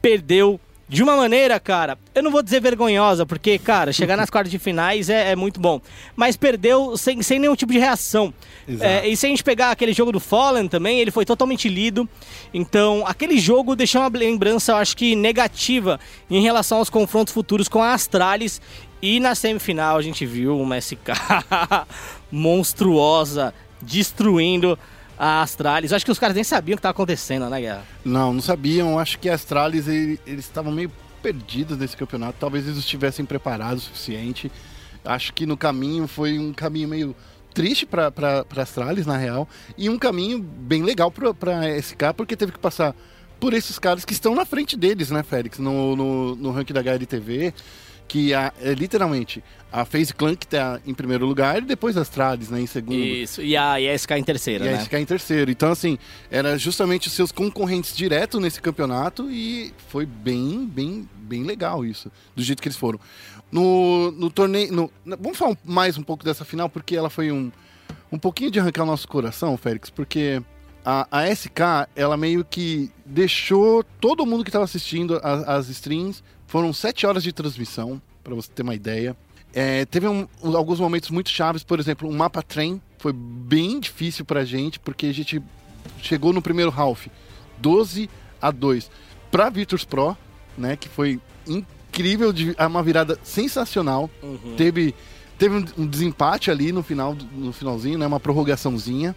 [0.00, 0.58] perdeu
[0.92, 4.58] de uma maneira, cara, eu não vou dizer vergonhosa, porque, cara, chegar nas quartas de
[4.58, 5.80] finais é, é muito bom.
[6.14, 8.32] Mas perdeu sem, sem nenhum tipo de reação.
[8.78, 12.06] É, e se a gente pegar aquele jogo do Fallen também, ele foi totalmente lido.
[12.52, 15.98] Então, aquele jogo deixou uma lembrança, eu acho que negativa
[16.30, 18.60] em relação aos confrontos futuros com a Astralis.
[19.00, 21.08] E na semifinal a gente viu uma SK
[22.30, 24.78] monstruosa destruindo
[25.18, 25.92] a Astralis.
[25.92, 27.82] Acho que os caras nem sabiam o que estava acontecendo, né, Guerra?
[28.04, 28.98] Não, não sabiam.
[28.98, 30.90] Acho que a Astralis, ele- eles estavam meio
[31.22, 32.36] perdidos nesse campeonato.
[32.40, 34.50] Talvez eles estivessem preparados o suficiente.
[35.04, 37.16] Acho que no caminho foi um caminho meio
[37.54, 38.12] triste para
[38.56, 39.48] Astralis, na real.
[39.76, 42.94] E um caminho bem legal para SK, porque teve que passar
[43.38, 45.58] por esses caras que estão na frente deles, né, Félix?
[45.58, 47.52] No, no, no ranking da HLTV.
[48.12, 52.02] Que a- é literalmente a FaZe Clan que tá em primeiro lugar e depois a
[52.02, 52.94] Astralis, né, em segundo.
[52.98, 54.78] Isso, e a, e a SK em terceira, E né?
[54.80, 55.50] ficar em terceiro.
[55.50, 55.98] Então, assim,
[56.30, 62.12] era justamente os seus concorrentes direto nesse campeonato e foi bem, bem, bem legal isso,
[62.36, 63.00] do jeito que eles foram.
[63.50, 64.70] No, no torneio.
[64.72, 67.50] no- vamos falar mais um pouco dessa final, porque ela foi um,
[68.10, 70.42] um pouquinho de arrancar o nosso coração, Félix, porque
[70.84, 76.22] a, a SK, ela meio que deixou todo mundo que estava assistindo a- as streams.
[76.52, 79.16] Foram sete horas de transmissão, para você ter uma ideia.
[79.54, 84.22] É, teve um- alguns momentos muito chaves, por exemplo, o mapa trem foi bem difícil
[84.22, 85.42] pra gente, porque a gente
[86.02, 87.06] chegou no primeiro half
[87.56, 88.90] 12 a 2
[89.30, 90.14] pra Virtus Pro,
[90.58, 94.10] né, que foi incrível, de, é uma virada sensacional.
[94.54, 94.94] Teve,
[95.38, 99.16] teve um, um desempate ali no final, no finalzinho, né, uma prorrogaçãozinha.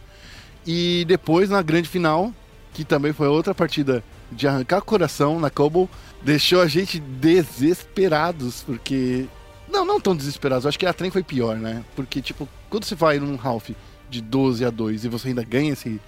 [0.66, 2.32] E depois na grande final,
[2.74, 4.02] que também foi outra partida
[4.36, 5.90] de arrancar coração na Cobble,
[6.22, 9.26] deixou a gente desesperados, porque
[9.72, 10.66] não, não tão desesperados.
[10.66, 11.84] Acho que a trem foi pior, né?
[11.96, 13.70] Porque, tipo, quando você vai num half
[14.10, 16.00] de 12 a 2 e você ainda ganha esse,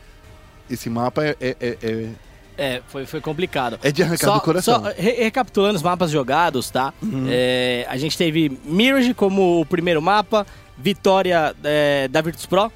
[0.69, 2.09] esse mapa, é, é, é, é-
[2.57, 3.79] É, foi, foi complicado.
[3.83, 4.83] é de arrancar do coração.
[4.83, 6.93] Só re- recapitulando os mapas jogados, tá?
[7.29, 10.45] É, a gente teve Mirage como o primeiro mapa,
[10.77, 12.71] vitória é, da Virtus Pro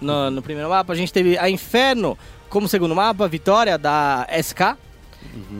[0.00, 0.92] no, no primeiro mapa.
[0.92, 2.16] A gente teve a Inferno
[2.48, 4.76] como segundo mapa, vitória da SK.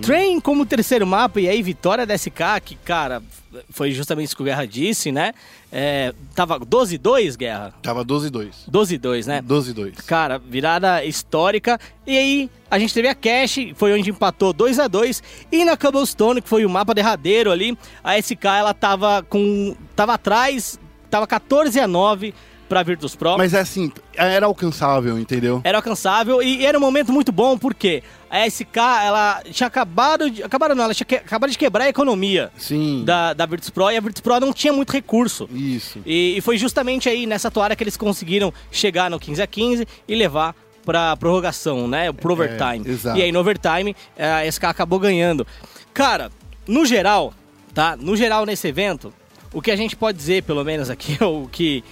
[0.03, 3.23] Train como terceiro mapa e aí vitória da SK, que, cara,
[3.71, 5.33] foi justamente isso que o Guerra disse, né?
[5.73, 7.75] É, tava 12-2, Guerra?
[7.83, 8.67] Tava 12 a 2.
[8.71, 9.43] 12-2, né?
[9.43, 10.01] 12 a 2.
[10.03, 11.79] Cara, virada histórica.
[12.07, 15.77] E aí, a gente teve a Cash, foi onde empatou 2 a 2 E na
[15.77, 19.77] Cobblestone, que foi o mapa derradeiro ali, a SK ela tava com.
[19.95, 20.79] tava atrás,
[21.11, 22.35] tava 14 a 9
[22.69, 23.37] pra Virtus Pro.
[23.39, 25.61] Mas é assim, era alcançável, entendeu?
[25.65, 30.43] Era alcançável e era um momento muito bom, porque a SK, ela tinha acabado de.
[30.43, 33.03] Acabaram não, ela tinha que- acabado de quebrar a economia Sim.
[33.05, 35.49] da, da Virtus Pro e a Virtus Pro não tinha muito recurso.
[35.53, 36.01] Isso.
[36.05, 39.87] E, e foi justamente aí nessa toalha que eles conseguiram chegar no 15 a 15
[40.09, 42.13] e levar pra prorrogação, né?
[42.13, 42.83] Pro overtime.
[42.89, 43.19] exato.
[43.19, 45.47] e aí no overtime a SK acabou ganhando.
[45.95, 46.31] Cara,
[46.67, 47.33] no geral,
[47.75, 47.97] tá?
[47.97, 49.13] No geral nesse evento,
[49.53, 51.83] o que a gente pode dizer, pelo menos aqui, o que,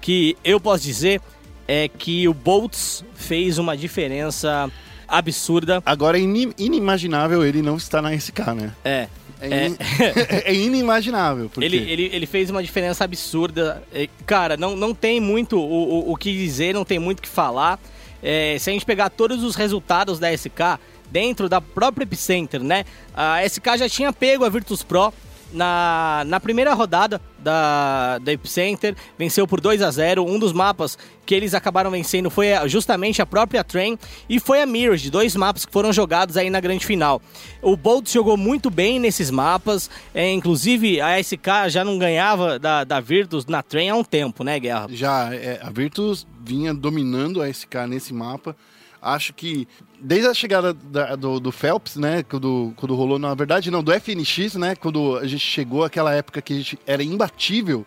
[0.00, 1.20] que eu posso dizer
[1.68, 4.70] é que o Boltz fez uma diferença
[5.06, 5.82] absurda.
[5.84, 8.72] Agora é ini- inimaginável ele não estar na SK, né?
[8.84, 9.08] É.
[9.42, 9.76] É, in-
[10.44, 11.48] é inimaginável.
[11.48, 11.64] Porque...
[11.64, 13.82] Ele, ele, ele fez uma diferença absurda.
[13.92, 17.22] É, Cara, não, não tem muito o, o, o que dizer, não tem muito o
[17.22, 17.78] que falar.
[18.22, 20.78] É, se a gente pegar todos os resultados da SK
[21.10, 22.84] dentro da própria Epicenter, né?
[23.14, 25.12] A SK já tinha pego a Virtus Pro
[25.52, 30.98] na, na primeira rodada da, da Epicenter, venceu por 2 a 0 Um dos mapas
[31.24, 35.64] que eles acabaram vencendo foi justamente a própria Train e foi a Mirage, dois mapas
[35.64, 37.22] que foram jogados aí na grande final.
[37.62, 42.84] O Bolt jogou muito bem nesses mapas, é, inclusive a SK já não ganhava da,
[42.84, 44.88] da Virtus na Train há um tempo, né, Guerra?
[44.90, 48.56] Já, é, a Virtus vinha dominando a SK nesse mapa.
[49.02, 49.66] Acho que
[49.98, 52.22] desde a chegada da- do, do Phelps, né?
[52.22, 54.74] Quando, quando rolou, na verdade, não, do FNX, né?
[54.74, 57.86] Quando a gente chegou àquela época que a gente era imbatível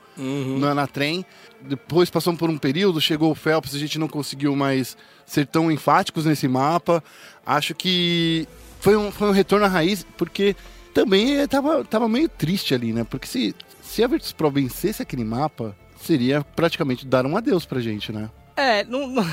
[0.60, 1.24] na, na trem.
[1.62, 5.72] Depois passamos por um período, chegou o Phelps, a gente não conseguiu mais ser tão
[5.72, 7.04] enfáticos nesse mapa.
[7.46, 8.48] Acho que
[8.80, 10.56] foi um, foi um retorno à raiz, porque
[10.94, 13.04] também tava, tava meio triste ali, né?
[13.04, 17.80] Porque se, se a Virtus Pro vencesse aquele mapa, seria praticamente dar um adeus pra
[17.80, 18.30] gente, né?
[18.58, 19.26] É, não, não-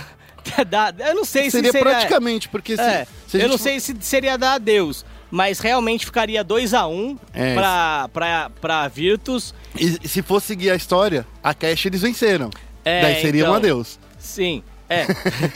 [1.09, 1.91] Eu não sei seria, se seria...
[1.95, 5.61] praticamente, porque se, É, se a eu não for- sei se seria dar adeus, mas
[5.61, 7.55] realmente ficaria 2x1 É.
[7.55, 9.55] pra, pra, pra Virtus.
[9.79, 12.51] E se fosse seguir a história, a Cash eles venceram.
[12.85, 13.53] É, Daí seria então.
[13.53, 13.99] um adeus.
[14.19, 15.07] Sim, é.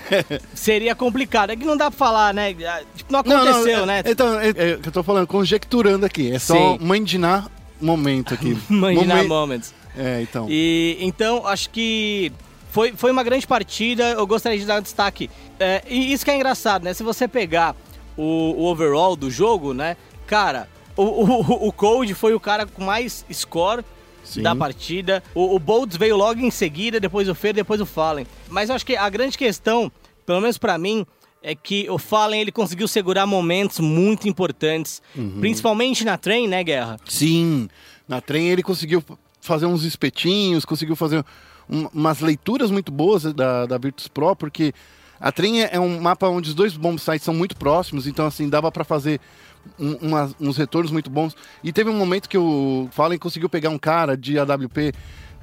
[0.54, 1.50] seria complicado.
[1.50, 2.54] É que não dá pra falar, né?
[2.66, 4.02] Ah, Tipo, não aconteceu, é- né?
[4.06, 6.30] Então, é, é eu tô falando, conjecturando aqui.
[6.32, 6.78] É só Sim.
[6.80, 8.56] mandinar momento aqui.
[8.70, 9.74] Imaginar Momen- moments.
[9.96, 10.46] É, então.
[10.48, 12.32] E então, acho que
[12.74, 14.02] foi, foi uma grande partida.
[14.10, 15.30] Eu gostaria de dar um destaque.
[15.60, 16.92] É, e isso que é engraçado, né?
[16.92, 17.76] Se você pegar
[18.16, 19.96] o, o overall do jogo, né?
[20.26, 23.84] Cara, o, o, o Cold foi o cara com mais score
[24.24, 24.42] Sim.
[24.42, 25.22] da partida.
[25.32, 28.26] O, o Bolts veio logo em seguida, depois o Fer, depois o Fallen.
[28.48, 29.92] Mas eu acho que a grande questão,
[30.26, 31.06] pelo menos pra mim,
[31.44, 35.36] é que o Fallen ele conseguiu segurar momentos muito importantes, Uhum.
[35.38, 36.96] principalmente na train, né, Guerra?
[37.08, 37.68] Sim,
[38.08, 39.00] na trem ele conseguiu
[39.40, 41.24] fazer uns espetinhos, conseguiu fazer
[41.68, 44.72] um- umas leituras muito boas da, da Virtus Pro, porque
[45.20, 48.48] a trem é, um mapa onde os dois bomb sites são muito próximos, então assim,
[48.48, 49.20] dava pra fazer
[49.78, 49.96] um-
[50.48, 51.34] uns retornos muito bons.
[51.62, 54.92] E teve um momento que o Fallen conseguiu pegar um cara de AWP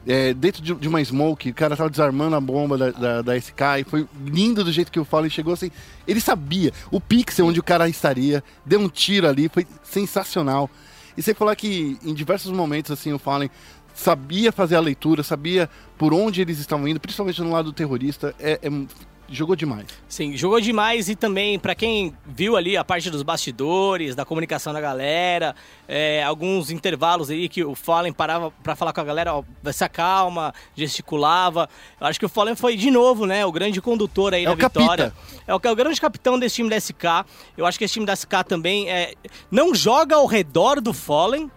[0.08, 3.38] é, dentro de, de uma smoke, o cara tava desarmando a bomba da, da, da
[3.40, 5.70] SK e foi lindo do jeito que o Fallen chegou assim.
[6.08, 10.70] Ele sabia o pixel onde o cara estaria, deu um tiro ali, foi sensacional.
[11.16, 13.50] E sem falar que em diversos momentos assim o Fallen
[13.93, 18.34] sabia fazer a leitura, sabia por onde eles estavam indo, principalmente no lado do terrorista,
[18.39, 19.86] é, é- jogou demais.
[20.10, 24.73] Sim, jogou demais e também, pra quem viu ali a parte dos bastidores, da comunicação
[24.73, 25.56] da galera,
[25.88, 29.86] é, alguns intervalos aí que o Fallen parava pra falar com a galera, ó, se
[29.86, 31.69] acalma, gesticulava.
[32.01, 34.56] Eu acho que o Fallen foi de novo, né, o grande condutor aí É da
[34.58, 34.82] capita.
[34.82, 35.13] vitória.
[35.47, 37.25] É o, é o grande capitão desse time da SK.
[37.58, 39.13] Eu acho que esse time da SK também é,
[39.49, 41.49] não joga ao redor do Fallen,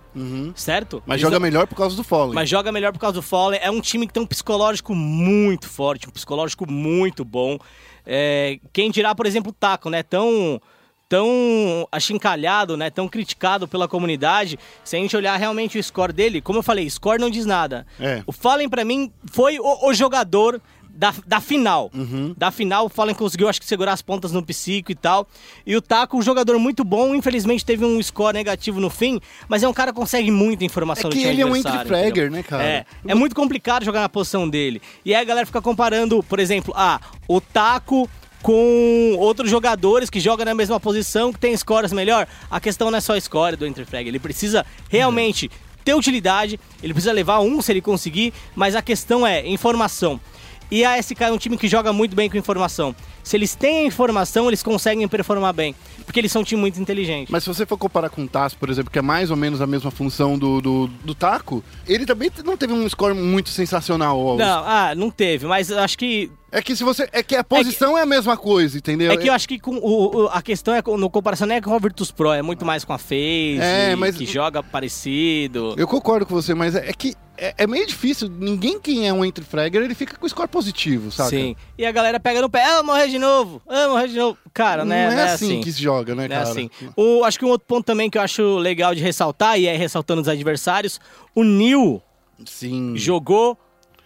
[0.55, 0.95] certo?
[0.97, 1.03] Uhum.
[1.07, 2.35] Mas Eles joga não- melhor por causa do Fallen.
[2.35, 3.61] mas joga melhor por causa do Fallen.
[3.63, 7.59] É um time que tem um psicológico muito forte, um psicológico muito bom.
[8.07, 10.03] É, quem dirá, por exemplo, o Taco, né?
[10.03, 10.61] Tão,
[11.09, 12.91] tão achincalhado, né?
[12.91, 14.59] Tão criticado pela comunidade.
[14.85, 17.87] Se a gente olhar realmente o score dele, como eu falei, score não diz nada.
[18.01, 18.23] É.
[18.27, 20.61] O Fallen, pra mim, foi o, o jogador
[20.95, 21.91] da, da final.
[21.95, 22.35] Uhum.
[22.37, 25.27] Da final, o Fallen conseguiu, acho que, segurar as pontas no psico e tal.
[25.67, 29.63] E o Taco, um jogador muito bom, infelizmente teve um score negativo no fim, mas
[29.63, 32.31] é um cara que consegue muita informação É que ele é um entry-fragger, entendeu?
[32.31, 32.65] né, cara?
[32.65, 34.81] É, é muito complicado jogar na posição dele.
[35.05, 38.09] E aí a galera fica comparando, por exemplo, ah, o Taco
[38.43, 42.29] com outros jogadores que jogam na mesma posição, que tem scores melhor.
[42.51, 45.51] A questão não é só a score do entry frag, ele precisa realmente
[45.83, 50.21] ter utilidade, ele precisa levar um se ele conseguir, mas a questão é informação.
[50.71, 52.95] E a SK é um time que joga muito bem com informação.
[53.23, 55.75] Se eles têm a informação, eles conseguem performar bem.
[56.05, 57.31] Porque eles são um time muito inteligente.
[57.31, 59.61] Mas se você for comparar com o Tasso, por exemplo, que é mais ou menos
[59.61, 64.37] a mesma função do, do, do Taco, ele também não teve um score muito sensacional.
[64.37, 67.09] Não, ah, não teve, mas eu acho que É que se você.
[67.13, 69.11] É que a posição é, a mesma coisa, entendeu?
[69.13, 71.61] É que eu acho que com o, o- a questão é no comparação não é
[71.61, 75.75] com a Virtus Pro, é muito mais com a FaZe, É, mas- que joga parecido.
[75.77, 78.29] Eu concordo com você, mas é, é que é, é meio difícil.
[78.29, 81.31] Ninguém quem é um entry fragger, ele fica com score positivo, sabe?
[81.31, 81.57] Sim.
[81.77, 84.39] E a galera pega no pé, ah, morrer de novo, ah, morrer de novo.
[84.53, 85.05] Cara, Não né?
[85.13, 86.51] é, não assim, que se joga, né, Não é cara?
[86.51, 86.71] assim.
[86.97, 89.77] O, acho que um outro ponto também que eu acho legal de ressaltar, e é
[89.77, 91.01] ressaltando os adversários,
[91.35, 92.01] o Nil
[92.45, 92.97] Sim.
[92.97, 93.59] jogou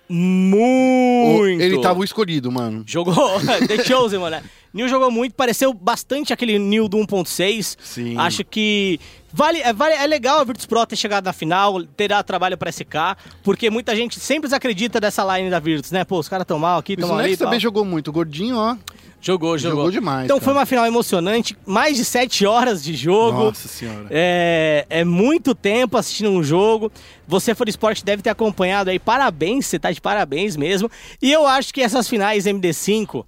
[0.08, 1.60] muito.
[1.60, 2.82] Ele tava o escolhido, mano.
[2.86, 3.14] Jogou
[3.68, 4.38] The Chosen, mano.
[4.72, 7.76] Nil jogou muito, pareceu bastante aquele Nil do 1.6.
[7.82, 8.16] Sim.
[8.18, 9.00] Acho que
[9.38, 12.59] vale, é, vale, é legal a Virtus Pro ter chegado na final, ter dado trabalho
[12.59, 16.05] pra SK, porque muita gente sempre desacredita dessa line da Virtus, né?
[16.05, 17.18] Pô, os caras tão mal aqui, O tão ali.
[17.18, 17.46] Snacks tal.
[17.46, 18.11] também jogou muito.
[18.12, 18.77] Gordinho, ó.
[19.20, 19.79] Jogou, jogou.
[19.79, 20.44] Jogou demais, Então cara.
[20.44, 23.44] foi uma final emocionante, mais de 7 horas de jogo.
[23.44, 24.07] Nossa senhora.
[24.11, 26.90] É, é muito tempo assistindo um jogo.
[27.27, 28.98] Você for esporte deve ter acompanhado aí.
[28.98, 30.88] Parabéns, você tá de parabéns mesmo.
[31.20, 33.24] E eu acho que essas finais MD5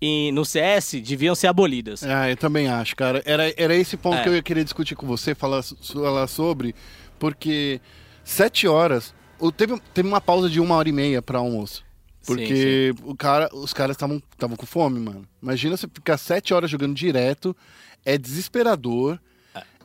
[0.00, 2.02] e no CS deviam ser abolidas.
[2.04, 3.22] Ah, eu também acho, cara.
[3.24, 4.22] Era, era esse ponto É.
[4.22, 6.74] que eu ia querer discutir com você, falar, falar sobre,
[7.18, 7.80] porque
[8.24, 9.14] sete horas.
[9.56, 11.84] Teve, teve uma pausa de uma hora e meia para almoço.
[12.26, 14.20] Porque O cara, os caras estavam
[14.56, 15.26] com fome, mano.
[15.42, 17.56] Imagina você ficar sete horas jogando direto.
[18.04, 19.18] É desesperador.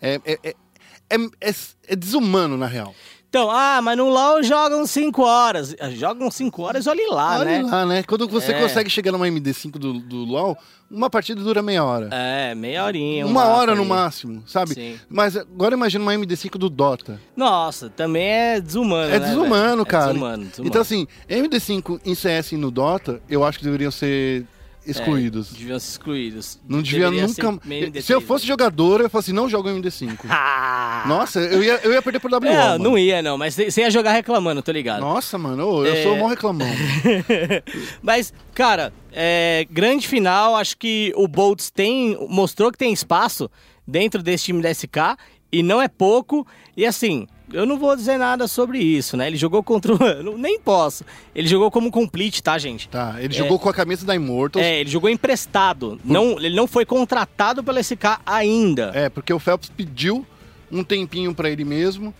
[0.01, 0.55] É, é, é,
[1.09, 1.15] é,
[1.49, 1.53] é-
[1.87, 2.93] é desumano, na real.
[3.33, 5.75] Então, ah, mas no LoL jogam 5 horas.
[5.93, 7.63] Jogam 5 horas, olha lá, Olha né?
[7.63, 8.03] lá, né?
[8.03, 8.61] Quando você É.
[8.61, 10.55] consegue chegar numa MD5 do, do LoL,
[10.87, 12.09] uma partida dura meia hora.
[12.11, 13.25] É, meia horinha.
[13.25, 13.87] um uma mapa hora no aí.
[13.87, 14.75] máximo, sabe?
[14.75, 14.99] Sim.
[15.09, 17.19] Mas agora imagina uma MD5 do Dota.
[17.35, 19.85] Nossa, também é desumano, É né, desumano, velho?
[19.87, 20.03] cara.
[20.03, 20.67] É desumano, desumano.
[20.69, 24.45] Então, assim, MD5 em CS e no Dota, eu acho que deveriam ser
[24.85, 25.51] excluídos.
[25.53, 26.59] Deviam ser excluídos.
[26.67, 28.01] Não devia Deveria nunca.
[28.01, 30.17] Se eu fosse jogador, eu falasse, não joga em MD5.
[30.29, 31.03] Ah!
[31.07, 32.39] Nossa, eu ia, eu ia perder pro WO.
[32.41, 32.83] Não, mano.
[32.83, 33.37] não ia, não.
[33.37, 35.01] Mas você ia jogar reclamando, tô ligado.
[35.01, 36.03] Nossa, mano, eu É.
[36.03, 36.67] sou mó reclamão.
[38.01, 40.55] Mas, cara, é, grande final.
[40.55, 43.49] Acho que o Boltz tem, mostrou que tem espaço
[43.87, 45.17] dentro desse time da SK.
[45.51, 46.45] E não é pouco.
[46.75, 49.27] E assim, eu não vou dizer nada sobre isso, né?
[49.27, 49.97] Ele jogou contra o...
[50.37, 51.05] Nem posso.
[51.33, 52.89] Ele jogou como complete, tá, gente?
[52.89, 54.65] Tá, ele jogou com a camisa da Immortals.
[54.65, 55.99] É, ele jogou emprestado.
[56.03, 58.91] Não, ele não foi contratado pela SK ainda.
[58.93, 60.25] É, porque o Phelps pediu
[60.71, 62.13] um tempinho pra ele mesmo.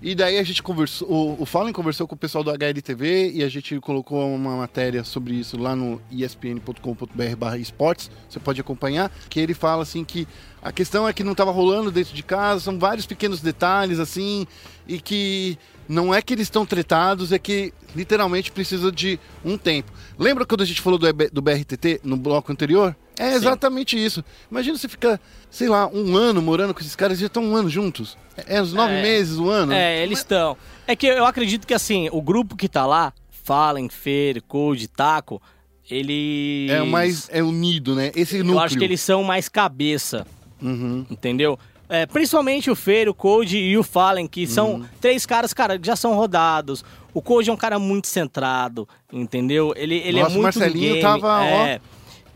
[0.00, 3.42] E daí a gente conversou, o, o Fallen conversou com o pessoal do HLTV e
[3.42, 9.10] a gente colocou uma matéria sobre isso lá no espn.com.br barra esportes, você pode acompanhar,
[9.28, 10.26] que ele fala assim que
[10.62, 14.46] a questão é que não estava rolando dentro de casa, são vários pequenos detalhes assim,
[14.86, 19.90] e que não é que eles estão tretados, é que literalmente precisa de um tempo.
[20.18, 22.94] Lembra quando a gente falou do, EB do BRTT no bloco anterior?
[23.18, 24.22] É exatamente isso.
[24.50, 27.68] Imagina você ficar, sei lá, um ano morando com esses caras, já estão um ano
[27.68, 28.16] juntos.
[28.36, 29.02] É, é uns nove É.
[29.02, 29.72] meses, um ano.
[29.72, 30.56] É, eles estão.
[30.86, 35.42] É que eu acredito que assim, o grupo que tá lá, Fallen, Fer, Code, Taco,
[35.90, 36.70] eles.
[36.70, 38.12] É o mais é unido, né?
[38.14, 38.54] Esse núcleo.
[38.56, 40.26] Eu acho que eles são mais cabeça,
[40.62, 41.04] Uhum.
[41.10, 41.58] entendeu?
[41.88, 44.84] É, principalmente o Fer, o Code e o Fallen, que são Uhum.
[45.00, 46.84] três caras, cara, que já são rodados.
[47.14, 49.72] O Code é um cara muito centrado, entendeu?
[49.74, 51.78] Ele, ele Nossa, é o muito Marcelinho game, tava, ó.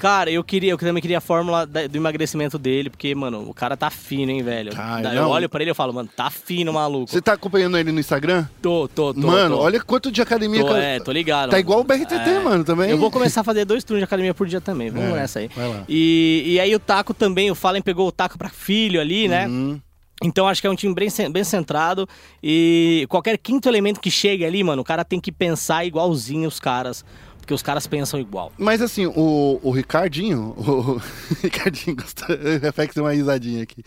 [0.03, 3.55] Cara, eu queria, eu também queria a fórmula da- do emagrecimento dele, porque, mano, o
[3.55, 4.73] cara tá fino, hein, velho.
[4.75, 5.31] Tá, eu não.
[5.31, 7.09] olho pra ele e falo, mano, tá fino, maluco.
[7.09, 8.45] Você tá acompanhando ele no Instagram?
[8.61, 9.21] Tô, tô, tô.
[9.21, 9.63] mano, tô.
[9.63, 10.61] olha quanto de academia.
[10.65, 11.51] Tô, que- é, tô ligado.
[11.51, 11.61] Tá mano.
[11.61, 12.41] igual o BRTT, É.
[12.41, 12.91] mano, também.
[12.91, 14.91] Eu vou começar a fazer dois turnos de academia por dia também.
[14.91, 15.47] Vamos É, nessa aí.
[15.55, 15.85] vai lá.
[15.89, 19.47] E, e aí o Taco também, o Fallen pegou o Taco pra filho ali, né?
[19.47, 19.81] Uhum.
[20.25, 22.09] Então acho que é um time bem, bem centrado.
[22.43, 26.59] E qualquer quinto elemento que chegue ali, mano, o cara tem que pensar igualzinho os
[26.59, 27.05] caras.
[27.43, 28.53] Porque os caras pensam igual.
[28.57, 31.01] Mas assim, o, o Ricardinho, o
[31.43, 33.83] Ricardinho gostou, o Reflex deu uma risadinha aqui.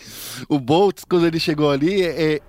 [0.49, 2.41] O Boltz, quando ele chegou ali, é,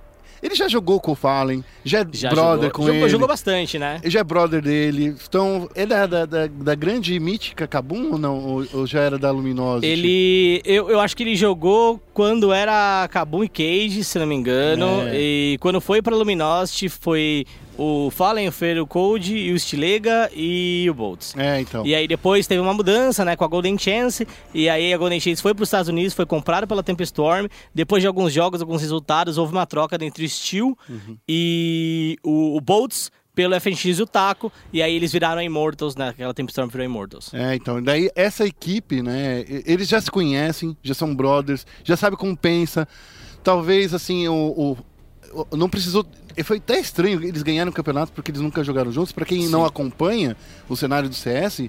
[0.43, 3.09] ele já jogou com o Fallen, já é Já brother jogou, com jogou, ele.
[3.09, 4.01] jogou bastante, né?
[4.05, 5.15] Já é brother dele.
[5.29, 8.39] Então, ele é da, da, da grande mítica Kabum ou não?
[8.39, 9.87] Ou, ou já era da Luminosity?
[9.87, 10.61] Ele.
[10.65, 15.03] Eu, eu acho que ele jogou quando era Kabum e Cage, se não me engano.
[15.09, 15.17] É.
[15.17, 17.47] E quando foi pra Luminosity foi
[17.79, 21.35] o Fallen, o Fer, o Code, e o Stilega e o Boltz.
[21.37, 21.87] É, então.
[21.87, 25.21] E aí depois teve uma mudança, né, com a Golden Chance, e aí a Golden
[25.21, 27.47] Chance foi para os Estados Unidos, foi comprada pela Tempestorm.
[27.75, 30.77] Depois de alguns jogos, alguns resultados, houve uma troca entre o Steel
[31.29, 35.95] e o, o Boltz pelo FNX e o Taco, e aí eles viraram a Immortals,
[35.95, 37.35] né, aquela Tempestorm virou Immortals.
[37.35, 42.17] É, então, daí essa equipe, né, eles já se conhecem, já são brothers, já sabe
[42.17, 42.89] como pensa.
[43.45, 44.79] Talvez, assim, o- o-
[45.53, 46.05] não precisou...
[46.37, 49.13] e Foi até estranho eles ganharam o campeonato porque eles nunca jogaram juntos.
[49.13, 50.37] Pra quem não acompanha
[50.69, 51.69] o cenário do CS,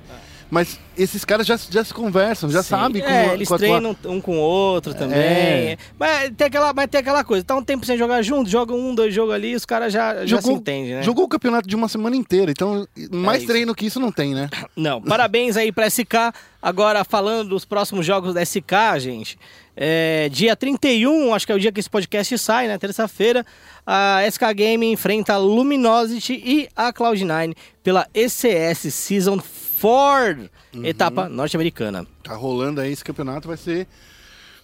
[0.49, 2.70] mas esses caras já, já se conversam, já Sim.
[2.70, 3.14] sabem como...
[3.14, 5.18] É, eles com tua- treinam um com o outro também.
[5.20, 5.78] É.
[5.99, 8.95] Mas, tem aquela, mas tem aquela coisa, tá um tempo sem jogar junto, joga um,
[8.95, 11.03] dois jogos ali, os caras já, já se entendem, né?
[11.03, 13.47] Jogou o campeonato de uma semana inteira, então mais isso.
[13.51, 14.49] treino que isso não tem, né?
[14.76, 16.34] Não, parabéns aí pra SK.
[16.62, 19.38] Agora, falando dos próximos jogos da SK, gente.
[19.80, 22.80] É, dia 31, acho que é o dia que esse podcast sai, né?
[22.80, 23.46] Terça-feira.
[23.86, 29.40] A SK Game enfrenta a Luminosity e a Cloud9 pela ECS Season
[29.80, 30.50] 4,
[30.84, 32.08] etapa norte-americana.
[32.24, 33.88] Tá rolando aí esse campeonato, vai ser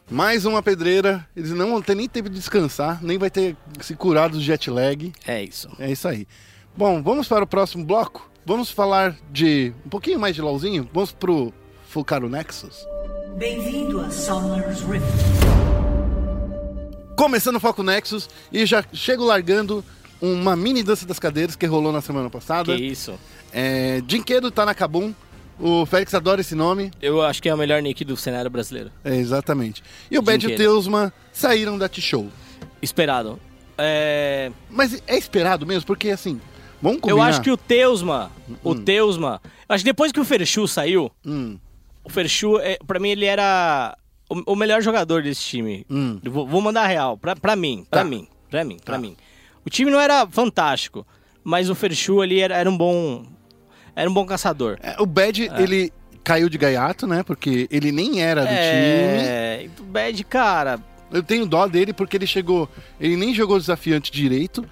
[0.10, 1.28] mais uma pedreira.
[1.36, 4.68] Eles não vão ter nem tempo de descansar, nem vai ter se curado do jet
[4.72, 5.14] lag.
[5.28, 5.70] É isso.
[5.78, 6.28] É isso aí.
[6.76, 8.28] Bom, vamos para o próximo bloco.
[8.44, 10.90] Vamos falar de um pouquinho mais de LOLzinho.
[10.92, 11.54] Vamos pro
[11.94, 12.88] Fulcaro Nexus.
[13.38, 15.06] Bem-vindo a Summer's Rift.
[17.16, 19.86] Começando o Foco Nexus e já chego largando
[20.20, 22.74] uma mini dança das cadeiras que rolou na semana Que passada.
[22.76, 23.14] isso.
[23.52, 25.14] É, Dinquedo tá na Kabum.
[25.60, 26.90] O Félix adora esse nome.
[27.00, 28.90] Eu acho que é o melhor nick do cenário brasileiro.
[29.04, 29.84] É, exatamente.
[30.10, 30.64] E o Bad e o Dinquedo.
[30.68, 32.28] Teusma saíram da T-Show.
[32.82, 33.40] Esperado.
[33.78, 36.42] É, Mas é esperado mesmo, porque assim,
[36.82, 37.28] vamos eu combinar.
[37.28, 38.32] acho que o Teusma,
[38.64, 39.40] o Teusma,
[39.70, 41.58] eu acho que depois que o Ferchu saiu, Hum,
[42.04, 43.98] o Ferchu, é, pra mim, ele era
[44.30, 45.86] o, o melhor jogador desse time.
[45.90, 46.20] Hum.
[46.24, 48.06] Vou, vou mandar real, pra, pra mim, pra Tá.
[48.10, 49.02] mim, pra mim, pra Tá.
[49.02, 49.16] mim.
[49.66, 51.06] O time não era fantástico,
[51.44, 53.26] mas o Ferchu ali era, era um bom.
[53.96, 54.78] Era um bom caçador.
[54.82, 55.92] é, o Bad, ele
[56.24, 57.22] caiu de gaiato, né?
[57.24, 58.58] Porque ele nem era do time.
[58.58, 60.80] É, o Bad, cara,
[61.12, 62.68] Eu tenho dó dele porque ele chegou.
[63.00, 64.66] Ele nem jogou desafiante direito.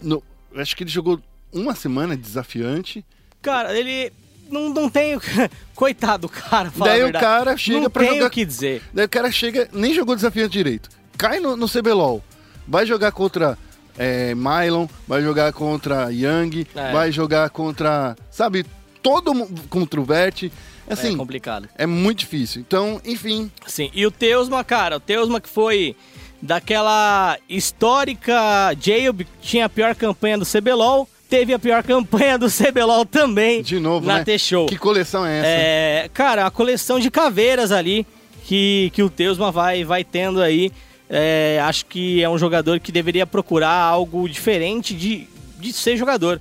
[0.00, 0.22] No-
[0.56, 1.20] acho que ele jogou
[1.52, 3.04] uma semana de desafiante.
[3.42, 4.10] cara, ele
[4.52, 5.16] não, não tem.
[5.16, 5.20] o-
[5.74, 8.82] Coitado do cara, fala Daí o cara chega não pra jogar- o que dizer.
[8.92, 10.88] Daí o cara chega, nem jogou desafiante direito.
[11.18, 12.22] Cai no, no CBLOL.
[12.68, 13.58] Vai jogar contra
[13.98, 16.92] é, Mylon, vai jogar contra Young, É.
[16.92, 18.14] vai jogar contra.
[18.30, 18.64] Sabe?
[19.02, 20.44] todo mundo contra o Vert.
[20.88, 21.68] Assim, é complicado.
[21.76, 22.60] é muito difícil.
[22.60, 25.96] Então, enfim, Sim, e o Teusma, cara, o Teusma que foi
[26.40, 28.34] daquela histórica
[28.80, 33.62] Jailb, que tinha a pior campanha do CBLOL, teve a pior campanha do CBLOL também
[33.62, 34.24] de novo, na né?
[34.24, 34.66] T-Show.
[34.66, 35.48] Que coleção é essa?
[35.48, 38.06] É, cara, a coleção de caveiras ali
[38.44, 40.70] que, que o Teusma vai, vai tendo aí.
[41.08, 45.26] É, acho que é um jogador que deveria procurar algo diferente de,
[45.58, 46.38] de ser jogador.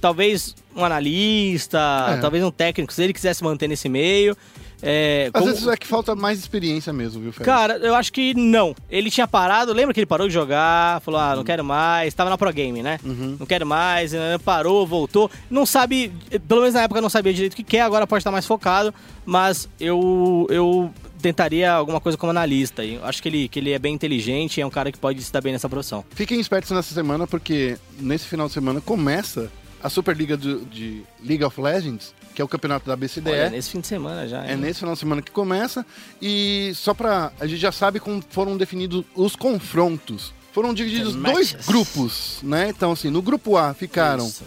[0.00, 1.78] Talvez um analista,
[2.10, 2.16] É.
[2.16, 4.36] talvez um técnico, se ele quisesse manter nesse meio.
[4.82, 7.46] É, Às como- vezes é que falta mais experiência mesmo, viu, Félix?
[7.46, 8.74] Cara, eu acho que não.
[8.90, 12.28] Ele tinha parado, lembra que ele parou de jogar, falou, ah, não quero mais, tava
[12.30, 12.98] na Pro Game, né?
[13.38, 15.30] Não quero mais, eh, parou, voltou.
[15.48, 16.12] Não sabe,
[16.48, 18.92] pelo menos na época não sabia direito o que quer, agora pode estar mais focado,
[19.24, 22.84] mas eu, eu tentaria alguma coisa como analista.
[22.84, 25.22] Eu acho que ele, que ele é bem inteligente e é um cara que pode
[25.22, 26.04] se dar bem nessa profissão.
[26.10, 29.48] Fiquem espertos nessa semana, porque nesse final de semana começa
[29.80, 33.30] a Superliga do- de League of Legends, que é o campeonato da BCDE.
[33.30, 34.44] Olha, nesse fim de semana já.
[34.44, 34.56] É hein?
[34.56, 35.84] nesse final de semana que começa.
[36.20, 37.32] E só pra.
[37.38, 40.32] A gente já sabe como foram definidos os confrontos.
[40.52, 42.68] Foram divididos dois grupos, né?
[42.68, 44.26] Então, assim, no grupo A ficaram.
[44.26, 44.44] Isso.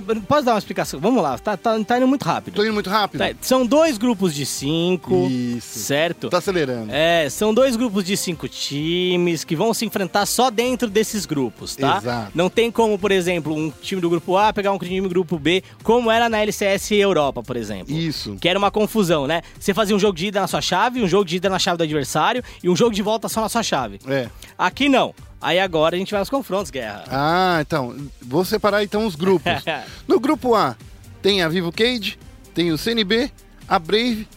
[0.00, 0.98] Posso dar uma explicação?
[0.98, 2.54] Vamos lá, tá, tá, tá indo muito rápido.
[2.54, 3.18] Tô indo muito rápido?
[3.20, 5.80] Tá, são dois grupos de cinco, Isso.
[5.80, 6.30] certo?
[6.30, 6.90] Tá acelerando.
[6.90, 11.76] É, são dois grupos de cinco times que vão se enfrentar só dentro desses grupos,
[11.76, 11.98] tá?
[11.98, 12.32] Exato.
[12.34, 15.38] Não tem como, por exemplo, um time do grupo A pegar um time do grupo
[15.38, 17.94] B, como era na LCS Europa, por exemplo.
[17.94, 18.36] Isso.
[18.40, 19.42] Que era uma confusão, né?
[19.58, 21.76] Você fazia um jogo de ida na sua chave, um jogo de ida na chave
[21.78, 23.98] do adversário e um jogo de volta só na sua chave.
[24.06, 24.28] É.
[24.56, 25.14] Aqui não.
[25.42, 27.04] Aí agora a gente vai aos confrontos, guerra.
[27.10, 27.94] Ah, então.
[28.20, 29.52] Vou separar então os grupos.
[30.06, 30.76] No grupo A
[31.20, 32.18] tem a Vivo Cage,
[32.54, 33.30] tem o CNB,
[33.68, 34.28] a Brave,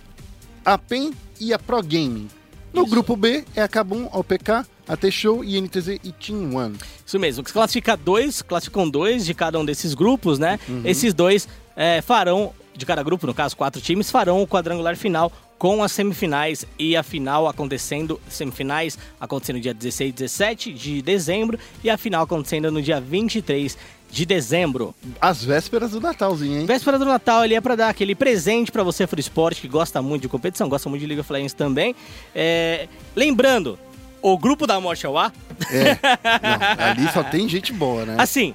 [0.63, 2.27] a PEN e a Pro Gaming.
[2.73, 2.91] No Isso.
[2.91, 6.75] grupo B é a Kabum, a OPK, a T-Show, INTZ e Team One.
[7.05, 7.43] Isso mesmo.
[7.43, 10.59] Que classifica dois, classificam dois de cada um desses grupos, né?
[10.67, 10.81] Uhum.
[10.83, 15.31] Esses dois é, farão, de cada grupo, no caso, quatro times, farão o quadrangular final
[15.57, 21.01] com as semifinais e a final acontecendo, semifinais acontecendo no dia 16 e 17 de
[21.01, 23.77] dezembro e a final acontecendo no dia 23
[24.11, 24.93] de dezembro.
[25.19, 26.65] As vésperas do Natalzinho, hein?
[26.65, 30.01] Véspera do Natal ali é pra dar aquele presente pra você, for esporte, que gosta
[30.01, 31.95] muito de competição, gosta muito de League of Legends também.
[32.33, 33.77] É, lembrando,
[34.21, 35.31] o grupo da Morte ao A,
[35.71, 35.95] É.
[36.77, 38.15] Não, ali só tem gente boa, né?
[38.19, 38.53] assim,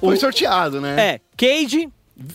[0.00, 0.96] Foi o- sorteado, né?
[1.14, 1.88] É, Cage,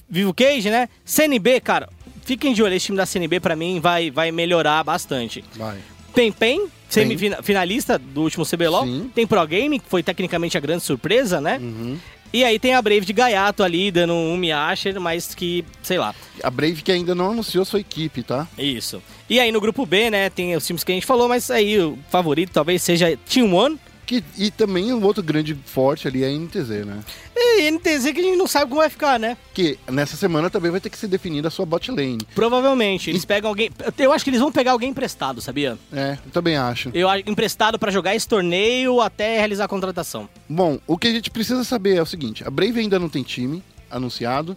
[0.09, 0.87] Vivo Cage, né?
[1.03, 1.89] CNB, cara,
[2.25, 5.43] fiquem de olho, esse time da CNB pra mim vai, vai melhorar bastante.
[5.55, 5.77] Vai.
[6.13, 8.85] Tem Pen, semifinalista do último CBLOL.
[8.85, 9.11] Sim.
[9.13, 11.57] Tem Pro Game, que foi tecnicamente a grande surpresa, né?
[11.61, 11.97] Uhum.
[12.31, 16.15] E aí tem a Brave de Gaiato ali, dando um Miasher, mas que, sei lá,
[16.41, 18.47] A Brave que ainda não anunciou sua equipe, tá?
[18.57, 19.03] isso.
[19.29, 21.79] E aí no grupo B, né, tem os times que a gente falou, mas aí
[21.79, 23.79] o favorito talvez seja Team One.
[24.13, 26.99] Que, e também um outro grande forte ali é a NTZ, né?
[27.35, 29.35] E NTZ que a gente não sabe como vai ficar, né?
[29.55, 32.19] Que nessa semana também vai ter que ser definida a sua bot lane.
[32.35, 33.09] Provavelmente.
[33.09, 33.71] Eles pegam alguém.
[33.97, 35.79] Eu acho que eles vão pegar alguém emprestado, sabia?
[35.91, 36.91] É, eu também acho.
[36.93, 40.29] Eu acho emprestado pra jogar esse torneio até realizar a contratação.
[40.47, 43.23] Bom, o que a gente precisa saber é o seguinte: a Brave ainda não tem
[43.23, 44.55] time anunciado.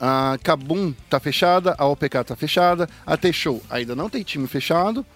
[0.00, 5.06] A Kabum tá fechada, a OPK tá fechada, a T-Show ainda não tem time fechado.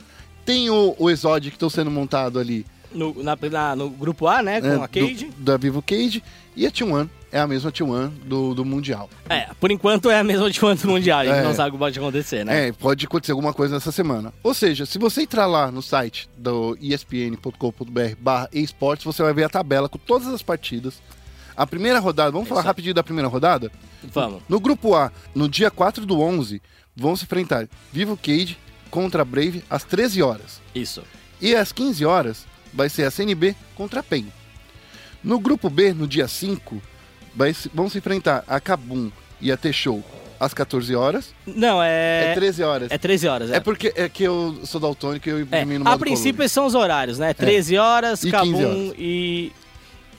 [0.44, 4.42] Tem o, o Exod que estão sendo montado ali No, na- na- no grupo A,
[4.42, 4.60] né?
[4.60, 5.26] Com é, a Cade.
[5.26, 6.22] do- da Vivo Cage.
[6.56, 9.08] E a T1 é a mesma T1 do, do Mundial.
[9.28, 11.20] É, por enquanto é a mesma de quanto mundial.
[11.20, 11.42] A gente É.
[11.44, 12.68] não sabe o que pode acontecer, né?
[12.68, 14.34] É, pode acontecer alguma coisa nessa semana.
[14.42, 19.44] Ou seja, se você entrar lá no site do espn.com.br barra esportes, você vai ver
[19.44, 21.00] a tabela com todas as partidas.
[21.56, 22.68] A primeira rodada, vamos falar Exato.
[22.70, 23.70] rapidinho da primeira rodada?
[24.02, 24.42] Vamos.
[24.48, 26.60] No grupo A, no dia 4 do 11,
[26.96, 28.58] vão se enfrentar Vivo Cage
[28.90, 30.60] contra a Brave às 13 horas.
[30.74, 31.02] Isso.
[31.40, 34.26] E às 15 horas vai ser a CNB contra a PEN.
[35.22, 36.80] No grupo B, no dia 5,
[37.34, 39.10] vai se- vão se enfrentar a Kabum
[39.40, 40.02] e a T-Show
[40.38, 41.34] às 14 horas.
[41.46, 42.30] Não, é.
[42.30, 42.90] É 13 horas.
[42.90, 43.56] É 13 horas, é.
[43.56, 46.42] É porque é que eu sou daltônico e eu É, imprimi no a modo princípio
[46.42, 47.34] esses são os horários, né?
[47.34, 48.94] 13 horas, E 15 Kabum horas.
[48.98, 49.52] e.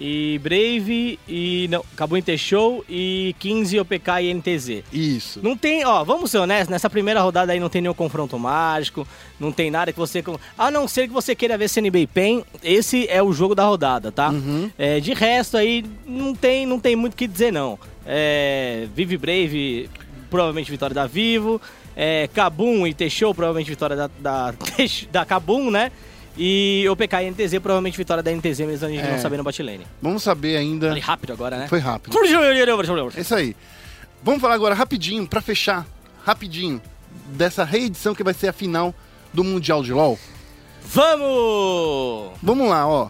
[0.04, 1.68] E Brave e.
[1.70, 4.84] Não, Kabum e T-Show e 15 OPK e NTZ.
[4.91, 5.39] Isso.
[5.43, 9.08] Não tem, ó, vamos ser honestos, nessa primeira rodada aí não tem nenhum confronto mágico,
[9.39, 10.24] não tem nada que você.
[10.58, 13.64] A não ser que você queira ver CNB e PEN, esse é o jogo da
[13.64, 14.30] rodada, tá?
[14.30, 14.72] Uhum.
[14.76, 17.78] É, de resto aí, não tem, não tem muito o que dizer, não.
[18.04, 19.88] É, Vive Brave,
[20.32, 21.62] provavelmente vitória da Vivo.
[21.95, 24.54] É, Kabum e T-Show, provavelmente vitória da, da,
[25.12, 25.91] da Kabum, né?
[26.38, 29.12] E OPK e NTZ, provavelmente vitória da NTZ, mesmo a gente É.
[29.12, 29.86] não sabendo botlane.
[30.02, 30.88] Vamos saber ainda.
[30.88, 31.68] Falei rápido agora, né?
[31.68, 32.14] Foi rápido.
[33.18, 33.56] É isso aí.
[34.24, 35.86] Vamos falar agora rapidinho, pra fechar,
[36.24, 36.82] rapidinho,
[37.28, 38.94] dessa reedição que vai ser a final
[39.34, 40.18] do Mundial de LoL.
[40.84, 42.32] Vamos!
[42.42, 43.10] Vamos lá, ó.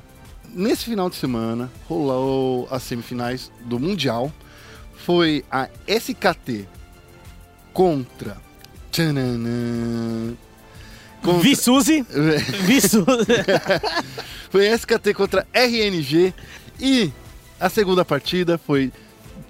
[0.53, 4.31] Nesse final de semana rolou as semifinais do Mundial.
[4.95, 6.67] Foi a SKT
[7.73, 8.37] contra.
[8.91, 10.33] Tchananã,
[11.21, 12.05] contra Vi Suzy,
[12.65, 13.05] vi Suzy.
[14.49, 16.33] foi SKT contra RNG.
[16.79, 17.11] E
[17.59, 18.91] a segunda partida foi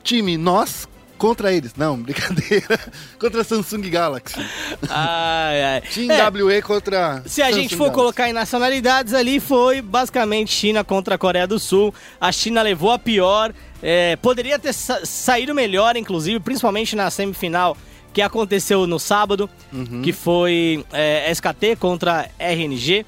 [0.03, 1.73] time nós contra eles.
[1.77, 2.79] Não, brincadeira.
[3.19, 4.35] contra Samsung Galaxy.
[4.89, 5.81] ai, ai.
[5.81, 7.21] Team É, WE contra.
[7.25, 7.95] Se a Samsung gente for Galaxy.
[7.99, 11.93] colocar em nacionalidades ali, foi basicamente China contra a Coreia do Sul.
[12.19, 13.53] A China levou a pior.
[13.83, 17.75] é, poderia ter sa- saído melhor, inclusive, principalmente na semifinal
[18.13, 20.01] que aconteceu no sábado, Uhum.
[20.01, 23.05] que foi é, SKT contra RNG.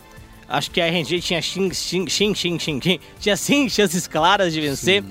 [0.48, 4.54] Acho que a RNG tinha xin, xin, xin, xin, xin, xin, tinha sim chances claras
[4.54, 5.04] de vencer.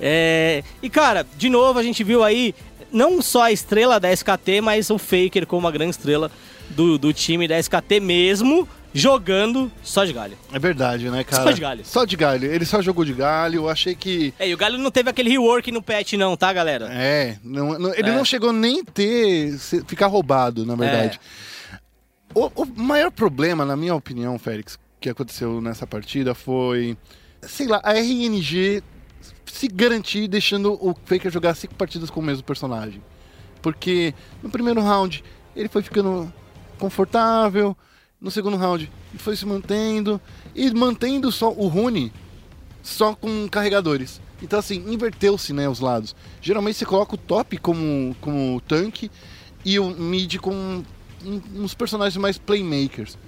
[0.00, 2.54] É, e cara, de novo a gente viu aí
[2.92, 6.30] não só a estrela da SKT, mas o Faker como uma grande estrela
[6.70, 8.68] do, do time da SKT mesmo,
[8.98, 10.36] jogando só de galho.
[10.52, 11.42] É verdade, né, cara?
[11.44, 11.84] Só de galho.
[11.84, 12.52] Só de galho.
[12.52, 13.56] Ele só jogou de galho.
[13.60, 14.32] Eu achei que.
[14.38, 16.88] É, e o Galho não teve aquele rework no patch não, tá, galera?
[16.92, 18.12] É, não- não- ele É.
[18.14, 19.56] não chegou nem ter.
[19.86, 21.20] ficar roubado, na verdade.
[21.72, 21.78] É.
[22.34, 26.96] O, o maior problema, na minha opinião, Félix, que aconteceu nessa partida foi.
[27.42, 28.82] Sei lá, a RNG
[29.46, 33.00] se garantir deixando o Faker jogar cinco partidas com o mesmo personagem.
[33.62, 35.24] Porque no primeiro round
[35.54, 36.30] ele foi ficando
[36.78, 37.76] confortável,
[38.20, 40.20] no segundo round ele foi se mantendo
[40.54, 42.12] e mantendo só o Rune
[42.82, 44.20] só com carregadores.
[44.42, 46.14] Então assim, inverteu-se né, os lados.
[46.40, 49.10] Geralmente você coloca o top como, como tanque
[49.64, 50.82] e o mid com
[51.54, 53.18] uns personagens mais playmakers.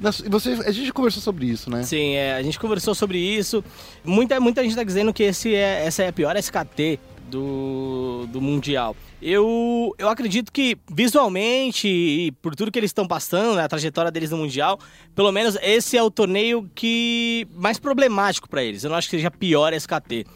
[0.00, 1.82] Você, a gente conversou sobre isso, né?
[1.82, 3.62] Sim, é, a gente conversou sobre isso.
[4.02, 6.98] Muita, muita gente tá dizendo que esse é, essa é a pior SKT
[7.30, 8.94] do, do Mundial.
[9.22, 14.10] Eu, eu acredito que visualmente e por tudo que eles estão passando, né, a trajetória
[14.10, 14.78] deles no Mundial,
[15.14, 18.82] pelo menos esse é o torneio que mais problemático para eles.
[18.82, 20.26] Eu não acho que seja a pior SKT.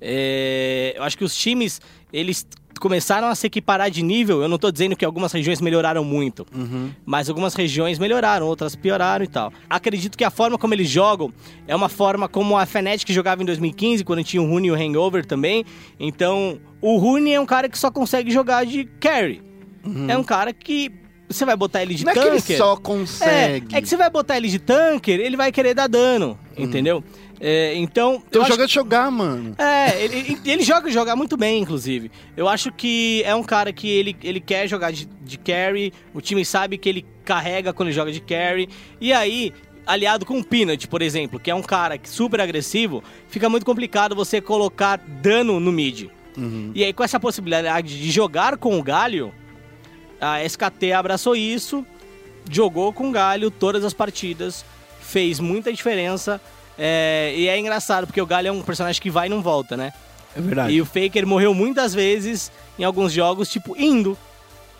[0.00, 1.80] É, eu acho que os times,
[2.12, 2.46] eles
[2.78, 4.42] começaram a se equiparar de nível.
[4.42, 6.46] Eu não tô dizendo que algumas regiões melhoraram muito,
[7.04, 9.52] mas algumas regiões melhoraram, outras pioraram e tal.
[9.68, 11.32] Acredito que a forma como eles jogam
[11.66, 14.74] é uma forma como a Fnatic jogava em 2015, quando tinha o Rune e o
[14.74, 15.64] Hangover também.
[15.98, 19.42] Então, o Rune é um cara que só consegue jogar de carry.
[20.08, 20.90] É um cara que
[21.28, 22.56] você vai botar ele de Não é que ele tanker.
[22.56, 23.74] só É, consegue.
[23.76, 27.02] é que você vai botar ele de tanker, ele vai querer dar dano, entendeu?
[27.38, 29.54] É, então, Então eu acho joga de jogar, mano.
[29.58, 32.10] é, ele, ele- joga joga muito bem, inclusive.
[32.36, 36.20] Eu acho que é um cara que ele, ele quer jogar de, de carry, o
[36.20, 38.68] time sabe que ele carrega quando ele joga de carry.
[39.00, 39.52] E aí,
[39.86, 44.14] aliado com o Peanut, por exemplo, que é um cara super agressivo, fica muito complicado
[44.16, 46.08] você colocar dano no mid.
[46.74, 49.32] E aí, com essa possibilidade de jogar com o Galho,
[50.20, 51.84] a SKT abraçou isso,
[52.50, 54.64] jogou com o Galho todas as partidas,
[55.00, 56.40] fez muita diferença.
[56.78, 59.76] É, e é engraçado, porque o Galho é um personagem que vai e não volta,
[59.76, 59.92] né?
[60.36, 60.72] É verdade.
[60.74, 64.16] E o Faker morreu muitas vezes em alguns jogos, tipo, indo.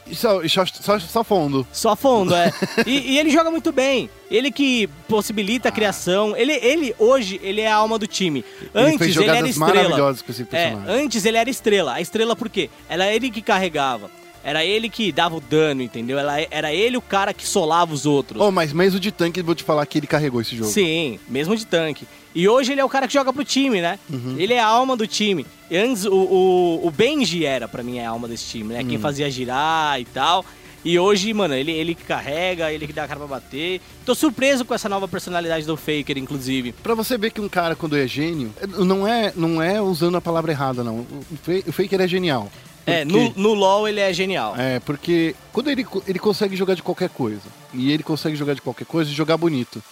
[0.06, 1.66] E só, e só, só, só fundo.
[1.72, 2.52] Só fundo, é.
[2.86, 4.08] e, e ele joga muito bem.
[4.30, 6.36] Ele que possibilita a criação.
[6.36, 8.44] Ele, ele, hoje, ele é a alma do time.
[8.60, 10.14] ele Antes, fez ele, era estrela.
[10.14, 11.04] com esse É, personagem.
[11.04, 11.94] antes ele era estrela.
[11.94, 12.70] A estrela por quê?
[12.88, 14.08] Era ele que carregava.
[14.46, 16.20] Era ele que dava o dano, entendeu?
[16.20, 18.40] Era, era ele o cara que solava os outros.
[18.40, 20.70] Oh, mas mesmo de tanque, vou te falar que ele carregou esse jogo.
[20.70, 22.06] Sim, mesmo de tanque.
[22.32, 23.98] E hoje ele é o cara que joga pro time, né?
[24.08, 24.36] Uhum.
[24.38, 25.44] Ele é a alma do time.
[25.68, 28.82] E antes o, o, o Benji era, pra mim, a alma desse time, né?
[28.82, 28.88] Uhum.
[28.88, 30.44] Quem fazia girar e tal.
[30.84, 33.80] E hoje, mano, ele, ele que carrega, ele que dá a cara pra bater.
[34.04, 36.70] Tô surpreso com essa nova personalidade do Faker, inclusive.
[36.70, 40.20] Pra você ver que um cara, quando é gênio, não é, não é usando a
[40.20, 40.98] palavra errada, não.
[40.98, 41.24] O,
[41.66, 42.48] o Faker é genial.
[42.86, 44.54] É, Porque- no, no LoL ele é genial.
[44.56, 47.42] É, porque quando ele, ele consegue jogar de qualquer coisa,
[47.74, 49.82] e ele consegue jogar de qualquer coisa e jogar bonito.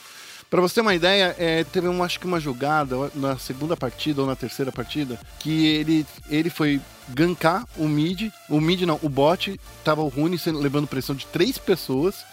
[0.48, 4.20] Pra você ter uma ideia, é, teve um, acho que uma jogada na segunda partida
[4.20, 9.08] ou na terceira partida que ele, ele foi gankar o mid, o mid não, o
[9.08, 12.24] bot, tava o Rune sendo, levando pressão de três pessoas,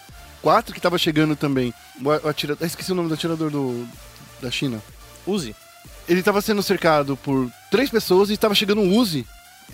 [0.41, 1.74] quatro que tava chegando também.
[1.99, 3.88] O, o atira, ah, esqueci o nome do atirador do,
[4.39, 4.80] da China.
[5.26, 5.55] Use.
[6.07, 9.26] Ele tava sendo cercado por três pessoas e estava chegando um Uzi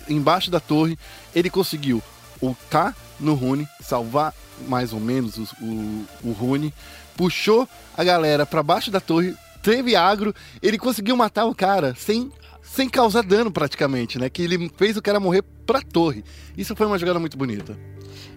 [0.08, 0.98] embaixo da torre.
[1.34, 2.02] Ele conseguiu
[2.40, 4.34] ultar no Rune, salvar
[4.68, 6.72] mais ou menos os- o, o Rune,
[7.16, 12.30] puxou a galera pra baixo da torre, teve agro, ele conseguiu matar o cara sem,
[12.62, 14.28] sem causar dano praticamente, né?
[14.30, 16.22] Que ele fez o cara morrer pra torre.
[16.56, 17.76] Isso foi uma jogada muito bonita.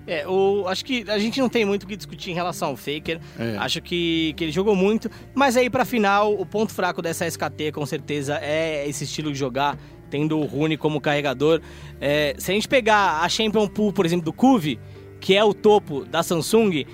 [0.07, 2.75] É, o, acho que a gente não tem muito o que discutir em relação ao
[2.75, 3.19] Faker.
[3.37, 3.55] É.
[3.57, 5.09] Acho que, que ele jogou muito.
[5.33, 9.37] Mas aí, pra final, o ponto fraco dessa SKT, com certeza, é esse estilo de
[9.37, 9.77] jogar,
[10.11, 11.61] tendo o Rune como carregador.
[11.99, 14.79] É, se a gente pegar a Champion Pool, por exemplo, do Kuvi,
[15.19, 16.85] que é o topo da Samsung,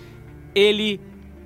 [0.56, 1.02] ele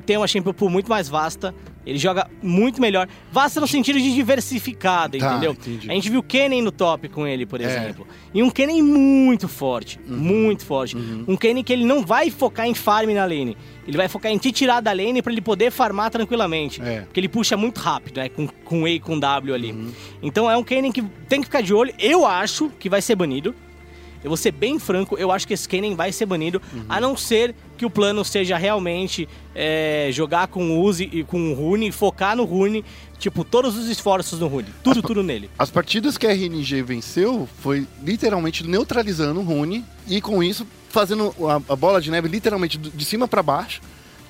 [0.06, 1.56] tem uma Champion Pool muito mais vasta
[1.86, 3.08] Ele joga muito melhor.
[3.32, 5.52] Vasta no sentido de diversificado, Tá, entendeu?
[5.54, 5.90] entendi.
[5.90, 7.64] A gente viu o Kennen no top com ele, por É.
[7.66, 8.06] exemplo.
[8.34, 10.00] E um Kennen muito forte.
[10.08, 10.16] Uhum.
[10.18, 10.96] Muito forte.
[11.28, 13.58] Um Kennen que ele não vai focar em farm na lane.
[13.88, 16.82] Ele vai focar em te tirar da lane pra ele poder farmar tranquilamente.
[16.82, 17.02] É.
[17.02, 18.30] Porque ele puxa muito rápido, né?
[18.30, 19.72] Com, com E e com W ali.
[19.72, 19.92] Uhum.
[20.22, 21.92] Então é um Kennen que tem que ficar de olho.
[21.98, 23.56] Eu acho que vai ser banido.
[24.24, 26.86] Eu vou ser bem franco, eu acho que esse Kennen vai ser banido, Uhum.
[26.88, 31.52] a não ser que o plano seja realmente é, jogar com o Uzi e com
[31.52, 32.86] o Rune, focar no Rune,
[33.18, 34.68] tipo, todos os esforços no Rune.
[34.84, 35.50] Tudo, tudo nele.
[35.58, 41.34] As partidas que a RNG venceu foi literalmente neutralizando o Rune e com isso fazendo
[41.48, 43.82] a, a bola de neve literalmente de cima pra baixo,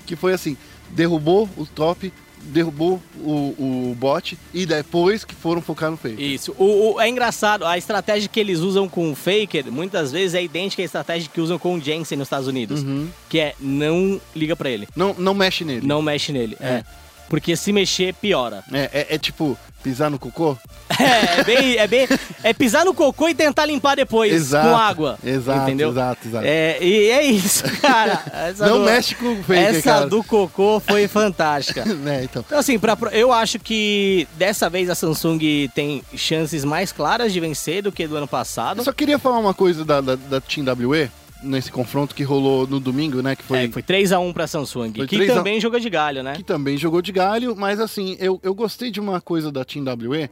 [0.05, 0.55] que foi assim,
[0.89, 2.11] derrubou o top,
[2.43, 6.21] derrubou o, o bot e depois que foram focar no fake.
[6.33, 6.53] Isso.
[6.57, 10.43] O, o- é engraçado, a estratégia que eles usam com o Faker, muitas vezes é
[10.43, 12.81] idêntica à estratégia que usam com o Jensen nos Estados Unidos.
[12.83, 13.07] Uhum.
[13.29, 14.87] Que é, não liga pra ele.
[14.95, 15.85] Não, não mexe nele.
[15.85, 16.57] Não mexe nele.
[16.59, 16.83] É.
[17.31, 18.61] Porque se mexer, piora.
[18.73, 20.57] É, é- é tipo pisar no cocô?
[20.99, 22.07] É, é bem, é bem.
[22.43, 25.17] É pisar no cocô e tentar limpar depois Exato, com água.
[25.23, 25.89] exato, entendeu?
[25.89, 26.45] exato, exato.
[26.45, 28.21] É, e é isso, cara.
[28.59, 30.07] Não do- mexe com o Faker, Essa cara.
[30.07, 31.85] do cocô foi fantástica.
[31.85, 32.43] né, então.
[32.45, 35.39] Então, assim, pra, eu acho que dessa vez a Samsung
[35.73, 38.79] tem chances mais claras de vencer do que do ano passado.
[38.79, 41.09] Eu só queria falar uma coisa da, da, da Team WE,
[41.43, 43.35] nesse confronto que rolou no domingo, né?
[43.35, 45.35] Que foi, É, foi 3x1 pra Samsung, Foi que 3 a 1.
[45.37, 46.33] também jogou de galho, né?
[46.33, 49.83] que também jogou de galho, mas assim, eu, eu gostei de uma coisa da Team
[49.85, 50.29] WE,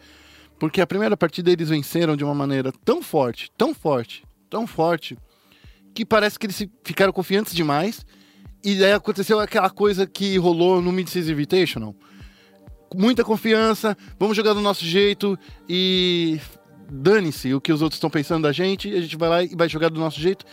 [0.59, 5.17] porque a primeira partida eles venceram de uma maneira tão forte, tão forte, tão forte,
[5.93, 8.05] que parece que eles ficaram confiantes demais,
[8.63, 11.95] e daí aconteceu aquela coisa que rolou no Mid-Season Invitational.
[12.95, 15.37] Muita confiança, vamos jogar do nosso jeito
[15.67, 16.39] e
[16.91, 19.69] dane-se o que os outros estão pensando da gente, a gente vai lá e vai
[19.69, 20.43] jogar do nosso jeito.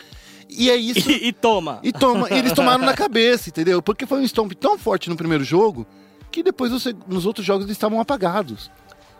[0.49, 1.09] E é isso.
[1.09, 1.79] E, e toma.
[1.83, 3.81] E toma, eles tomaram na cabeça, entendeu?
[3.81, 5.85] Porque foi um stomp tão forte no primeiro jogo
[6.31, 8.69] que depois você- nos outros jogos eles estavam apagados.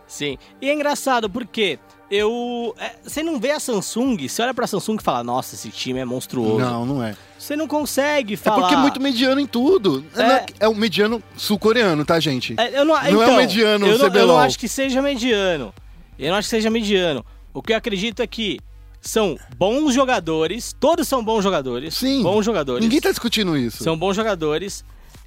[0.06, 0.38] Sim.
[0.60, 1.78] E é engraçado porque
[2.10, 2.74] eu.
[2.78, 5.98] é, você não vê a Samsung, você olha pra Samsung e fala, nossa, esse time
[5.98, 6.58] é monstruoso.
[6.64, 7.14] Não, não é.
[7.38, 8.60] Você não consegue É falar.
[8.60, 10.04] porque é muito mediano em tudo.
[10.16, 10.22] É.
[10.22, 12.54] É, é o mediano sul-coreano, tá, gente?
[12.58, 14.26] É, eu não, Não é então, o mediano, eu não, eu CBLOL.
[14.28, 15.74] não acho que seja mediano.
[16.18, 17.24] Eu não acho que seja mediano.
[17.52, 18.58] O que eu acredito é que
[19.00, 21.94] são bons jogadores, todos são bons jogadores.
[21.94, 22.22] Sim.
[22.22, 22.82] Bons jogadores.
[22.82, 23.82] Ninguém tá discutindo isso.
[23.82, 24.84] São bons jogadores.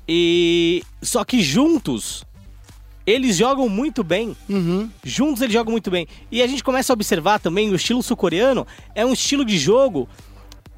[0.07, 0.83] E.
[1.01, 2.23] Só que juntos,
[3.05, 4.35] eles jogam muito bem.
[4.49, 4.89] Uhum.
[5.03, 6.07] Juntos eles jogam muito bem.
[6.31, 10.07] E a gente começa a observar também o estilo sul-coreano é um estilo de jogo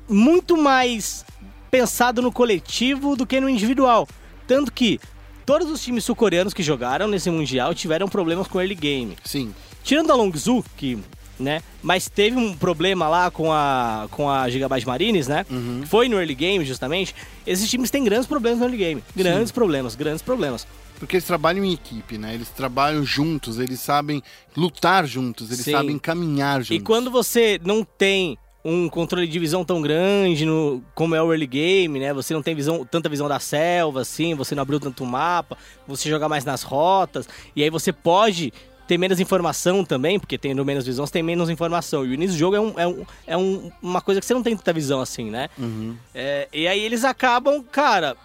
[0.07, 1.25] muito mais
[1.69, 4.07] pensado no coletivo do que no individual.
[4.47, 4.99] Tanto que
[5.45, 9.17] todos os times sul-coreanos que jogaram nesse Mundial tiveram problemas com early game.
[9.23, 9.53] Sim.
[9.83, 10.97] Tirando a Longzhu, que,
[11.39, 15.83] né, mas teve um problema lá com a, com a Gigabyte Marines, né, Uhum.
[15.87, 17.15] foi no early game justamente,
[17.45, 19.03] esses times têm grandes problemas no early game.
[19.15, 20.65] Grandes problemas, grandes problemas.
[20.99, 22.33] Porque eles trabalham em equipe, né?
[22.33, 24.23] Eles trabalham juntos, eles sabem
[24.55, 25.71] lutar juntos, eles Sim.
[25.71, 26.77] sabem caminhar juntos.
[26.77, 31.29] E quando você não tem um controle de visão tão grande no, como é o
[31.33, 32.13] early game, né?
[32.13, 36.09] Você não tem visão, tanta visão da selva, assim, você não abriu tanto mapa, você
[36.09, 38.53] joga mais nas rotas, e aí você pode
[38.93, 42.05] ter menos informação também, porque tendo menos visão, você tem menos informação.
[42.05, 44.33] E o início do jogo é, um, é, um, é um- uma coisa que você
[44.33, 45.49] não tem tanta visão assim, né?
[45.57, 45.95] Uhum.
[46.13, 48.15] É, e aí eles acabam, cara,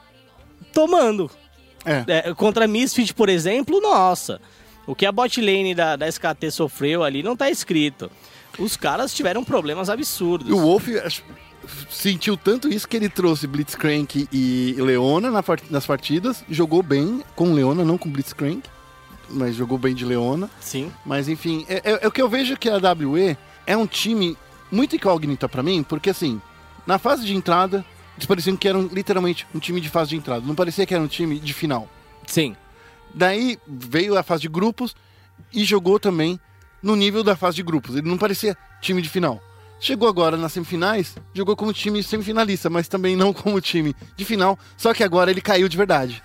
[0.72, 1.30] tomando.
[1.84, 2.04] É.
[2.28, 4.40] É, contra Misfit, por exemplo, nossa.
[4.86, 8.10] O que a bot lane da, da SKT sofreu ali não tá escrito.
[8.58, 10.48] Os caras tiveram problemas absurdos.
[10.48, 10.88] E o Wolf
[11.90, 15.30] sentiu tanto isso que ele trouxe Blitzcrank e Leona
[15.70, 18.62] nas partidas, jogou bem com Leona, não com Blitzcrank,
[19.30, 20.50] mas jogou bem de Leona.
[20.60, 20.92] Sim.
[21.04, 24.36] Mas enfim, é, é- é o que eu vejo que a WE é um time
[24.70, 26.40] muito incógnita pra mim, porque assim,
[26.86, 27.84] na fase de entrada,
[28.16, 31.02] eles pareciam que eram literalmente um time de fase de entrada, não parecia que era
[31.02, 31.88] um time de final.
[32.26, 32.56] Sim.
[33.14, 34.94] Daí veio a fase de grupos
[35.52, 36.38] e jogou também
[36.82, 37.96] no nível da fase de grupos.
[37.96, 39.42] Ele não parecia time de final.
[39.80, 44.58] Chegou agora nas semifinais, jogou como time semifinalista, mas também não como time de final.
[44.76, 46.22] Só que agora ele caiu de verdade.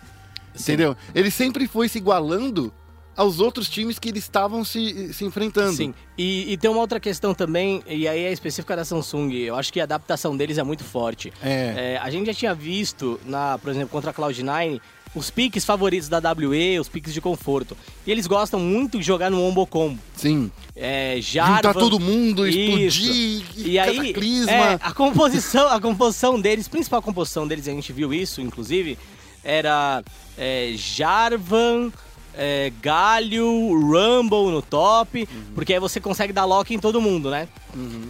[0.59, 0.95] Entendeu?
[1.15, 2.71] Ele sempre foi se igualando
[3.15, 5.73] aos outros times que eles estavam se, se enfrentando.
[5.73, 5.93] Sim.
[6.17, 9.33] E, e tem uma outra questão também, e aí é específica da Samsung.
[9.33, 11.31] Eu acho que a adaptação deles é muito forte.
[11.41, 11.93] É.
[11.95, 14.81] É, a gente já tinha visto, na, por exemplo, contra a Cloud9,
[15.15, 17.77] os piques favoritos da WE, os piques de conforto.
[18.05, 19.99] E eles gostam muito de jogar no Ombo Combo.
[20.15, 20.51] Sim.
[20.75, 22.99] É, Jarvan, Juntar todo mundo, Isso.
[22.99, 24.13] explodir, E aí,
[24.47, 28.97] é, a composição, a composição deles, principal composição deles, a gente viu isso, inclusive,
[29.43, 30.03] era
[30.37, 31.91] é, Jarvan,
[32.35, 37.47] é, Galho, Rumble no top, porque aí você consegue dar lock em todo mundo, né?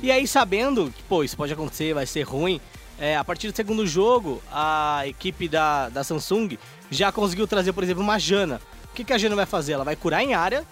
[0.01, 2.59] E aí, sabendo que, pô, isso pode acontecer, vai ser ruim,
[2.99, 6.57] é, a partir do segundo jogo, a equipe da, da Samsung
[6.91, 8.61] já conseguiu trazer, por exemplo, uma Jana
[8.91, 9.74] O que, que a Jana vai fazer?
[9.74, 10.63] Ela vai curar em área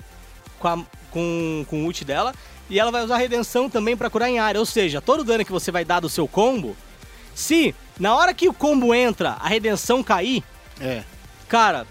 [0.59, 0.77] com, a,
[1.09, 2.33] com, com o ult dela
[2.69, 4.59] e ela vai usar a redenção também pra curar em área.
[4.59, 6.75] Ou seja, todo dano que você vai dar do seu combo,
[7.33, 10.43] se na hora que o combo entra, a redenção cair,
[10.79, 11.03] É.
[11.49, 11.87] cara,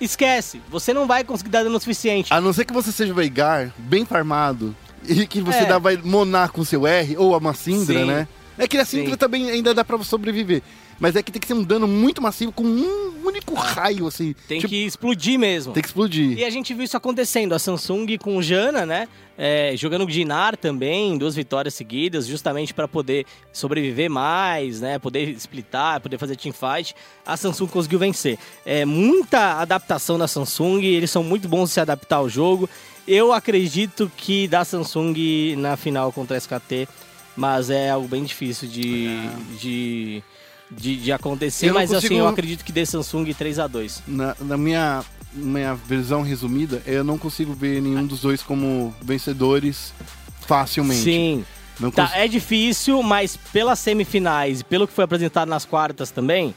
[0.00, 0.60] esquece.
[0.68, 2.32] Você não vai conseguir dar dano suficiente.
[2.32, 4.74] A não ser que você seja Veigar, bem farmado,
[5.08, 5.64] e que você É.
[5.66, 8.04] dá, vai monar com seu R, ou a Massindra, Sim.
[8.06, 8.28] né?
[8.58, 9.16] É que a Syndra Sim.
[9.16, 10.62] também ainda dá pra sobreviver.
[10.98, 14.34] Mas é que tem que ser um dano muito massivo com um único raio, assim.
[14.48, 15.72] Tem Tipo, que explodir mesmo.
[15.72, 16.38] tem que explodir.
[16.38, 17.54] E a gente viu isso acontecendo.
[17.54, 19.08] A Samsung com o Jana, né?
[19.38, 24.98] é, jogando Dinar também, duas vitórias seguidas, justamente para poder sobreviver mais, né?
[24.98, 26.94] Poder splitar, poder fazer teamfight.
[27.24, 28.38] A Samsung conseguiu vencer.
[28.64, 32.68] É muita adaptação da Samsung, eles são muito bons em se adaptar ao jogo.
[33.06, 36.88] Eu acredito que da Samsung na final contra a SKT,
[37.36, 39.20] mas é algo bem difícil de,
[39.60, 40.22] de,
[40.70, 41.68] de, de acontecer.
[41.68, 45.04] Eu Mas assim, consigo- eu acredito que dê Samsung 3 a 2 Na, na minha,
[45.32, 49.92] minha versão resumida, eu não consigo ver nenhum dos dois como vencedores
[50.40, 51.02] facilmente.
[51.02, 51.44] Sim.
[51.78, 56.54] Não Tá, é difícil, mas pelas semifinais e pelo que foi apresentado nas quartas também,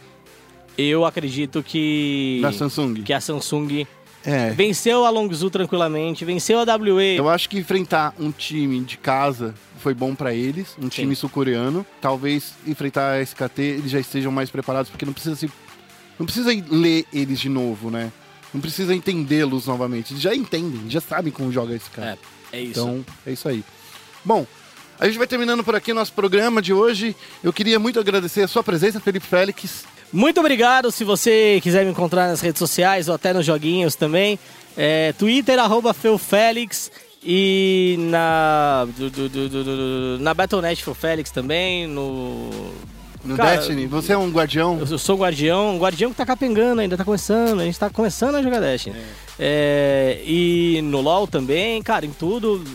[0.77, 2.39] eu acredito que.
[2.41, 2.93] Da Samsung.
[3.03, 3.85] Que a Samsung
[4.25, 4.49] É.
[4.51, 7.15] venceu a Longzhu tranquilamente, venceu a WE.
[7.17, 11.85] Eu acho que enfrentar um time de casa foi bom pra eles, um time sul-coreano.
[12.01, 15.49] Talvez enfrentar a SKT eles já estejam mais preparados, porque não precisa se
[16.19, 18.11] não precisa ler eles de novo, né?
[18.53, 20.11] Não precisa entendê-los novamente.
[20.11, 22.17] Eles já entendem, já sabem como joga esse cara.
[22.51, 22.71] É, é isso.
[22.71, 23.63] Então, é isso aí.
[24.25, 24.45] Bom,
[24.99, 27.15] a gente vai terminando por aqui o nosso programa de hoje.
[27.41, 29.85] Eu queria muito agradecer a sua presença, Felipe Félix.
[30.11, 30.91] Muito obrigado.
[30.91, 34.39] Se você quiser me encontrar nas redes sociais ou até nos joguinhos também,
[34.75, 35.93] é, Twitter, arroba
[37.23, 38.87] e na,
[40.19, 42.49] na Battle.net FeuFélix também, no...
[43.23, 44.79] No Cara, Destiny, você é um guardião.
[44.79, 48.35] Eu sou guardião, um guardião que tá capengando ainda, tá começando, a gente tá começando
[48.35, 48.95] a jogar Destiny.
[49.37, 52.63] É, e no LoL também, cara, em tudo.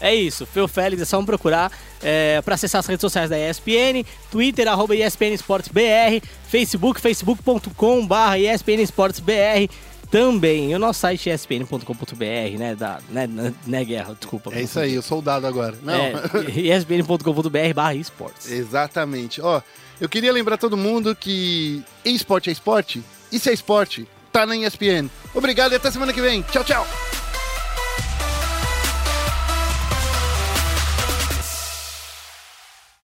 [0.00, 1.70] É isso, Feu Félix, é só me procurar
[2.02, 8.04] é, para acessar as redes sociais da ESPN, Twitter, arroba ESPN Esportes BR, Facebook, facebook.com
[8.04, 9.70] barra ESPN Esportes BR
[10.16, 10.72] também.
[10.72, 13.28] E o nosso site espn.com.br, né, da, né,
[13.66, 14.50] né, Guerra, desculpa.
[14.54, 15.76] É isso aí, o soldado agora.
[15.82, 15.94] Não.
[15.94, 18.50] É, espn.com.br barra esportes.
[18.50, 19.42] Exatamente.
[19.42, 19.60] Ó,
[20.00, 24.56] eu queria lembrar todo mundo que esporte é esporte, e se é esporte, tá na
[24.56, 25.10] ESPN.
[25.34, 26.42] Obrigado e até semana que vem.
[26.42, 26.86] Tchau, tchau.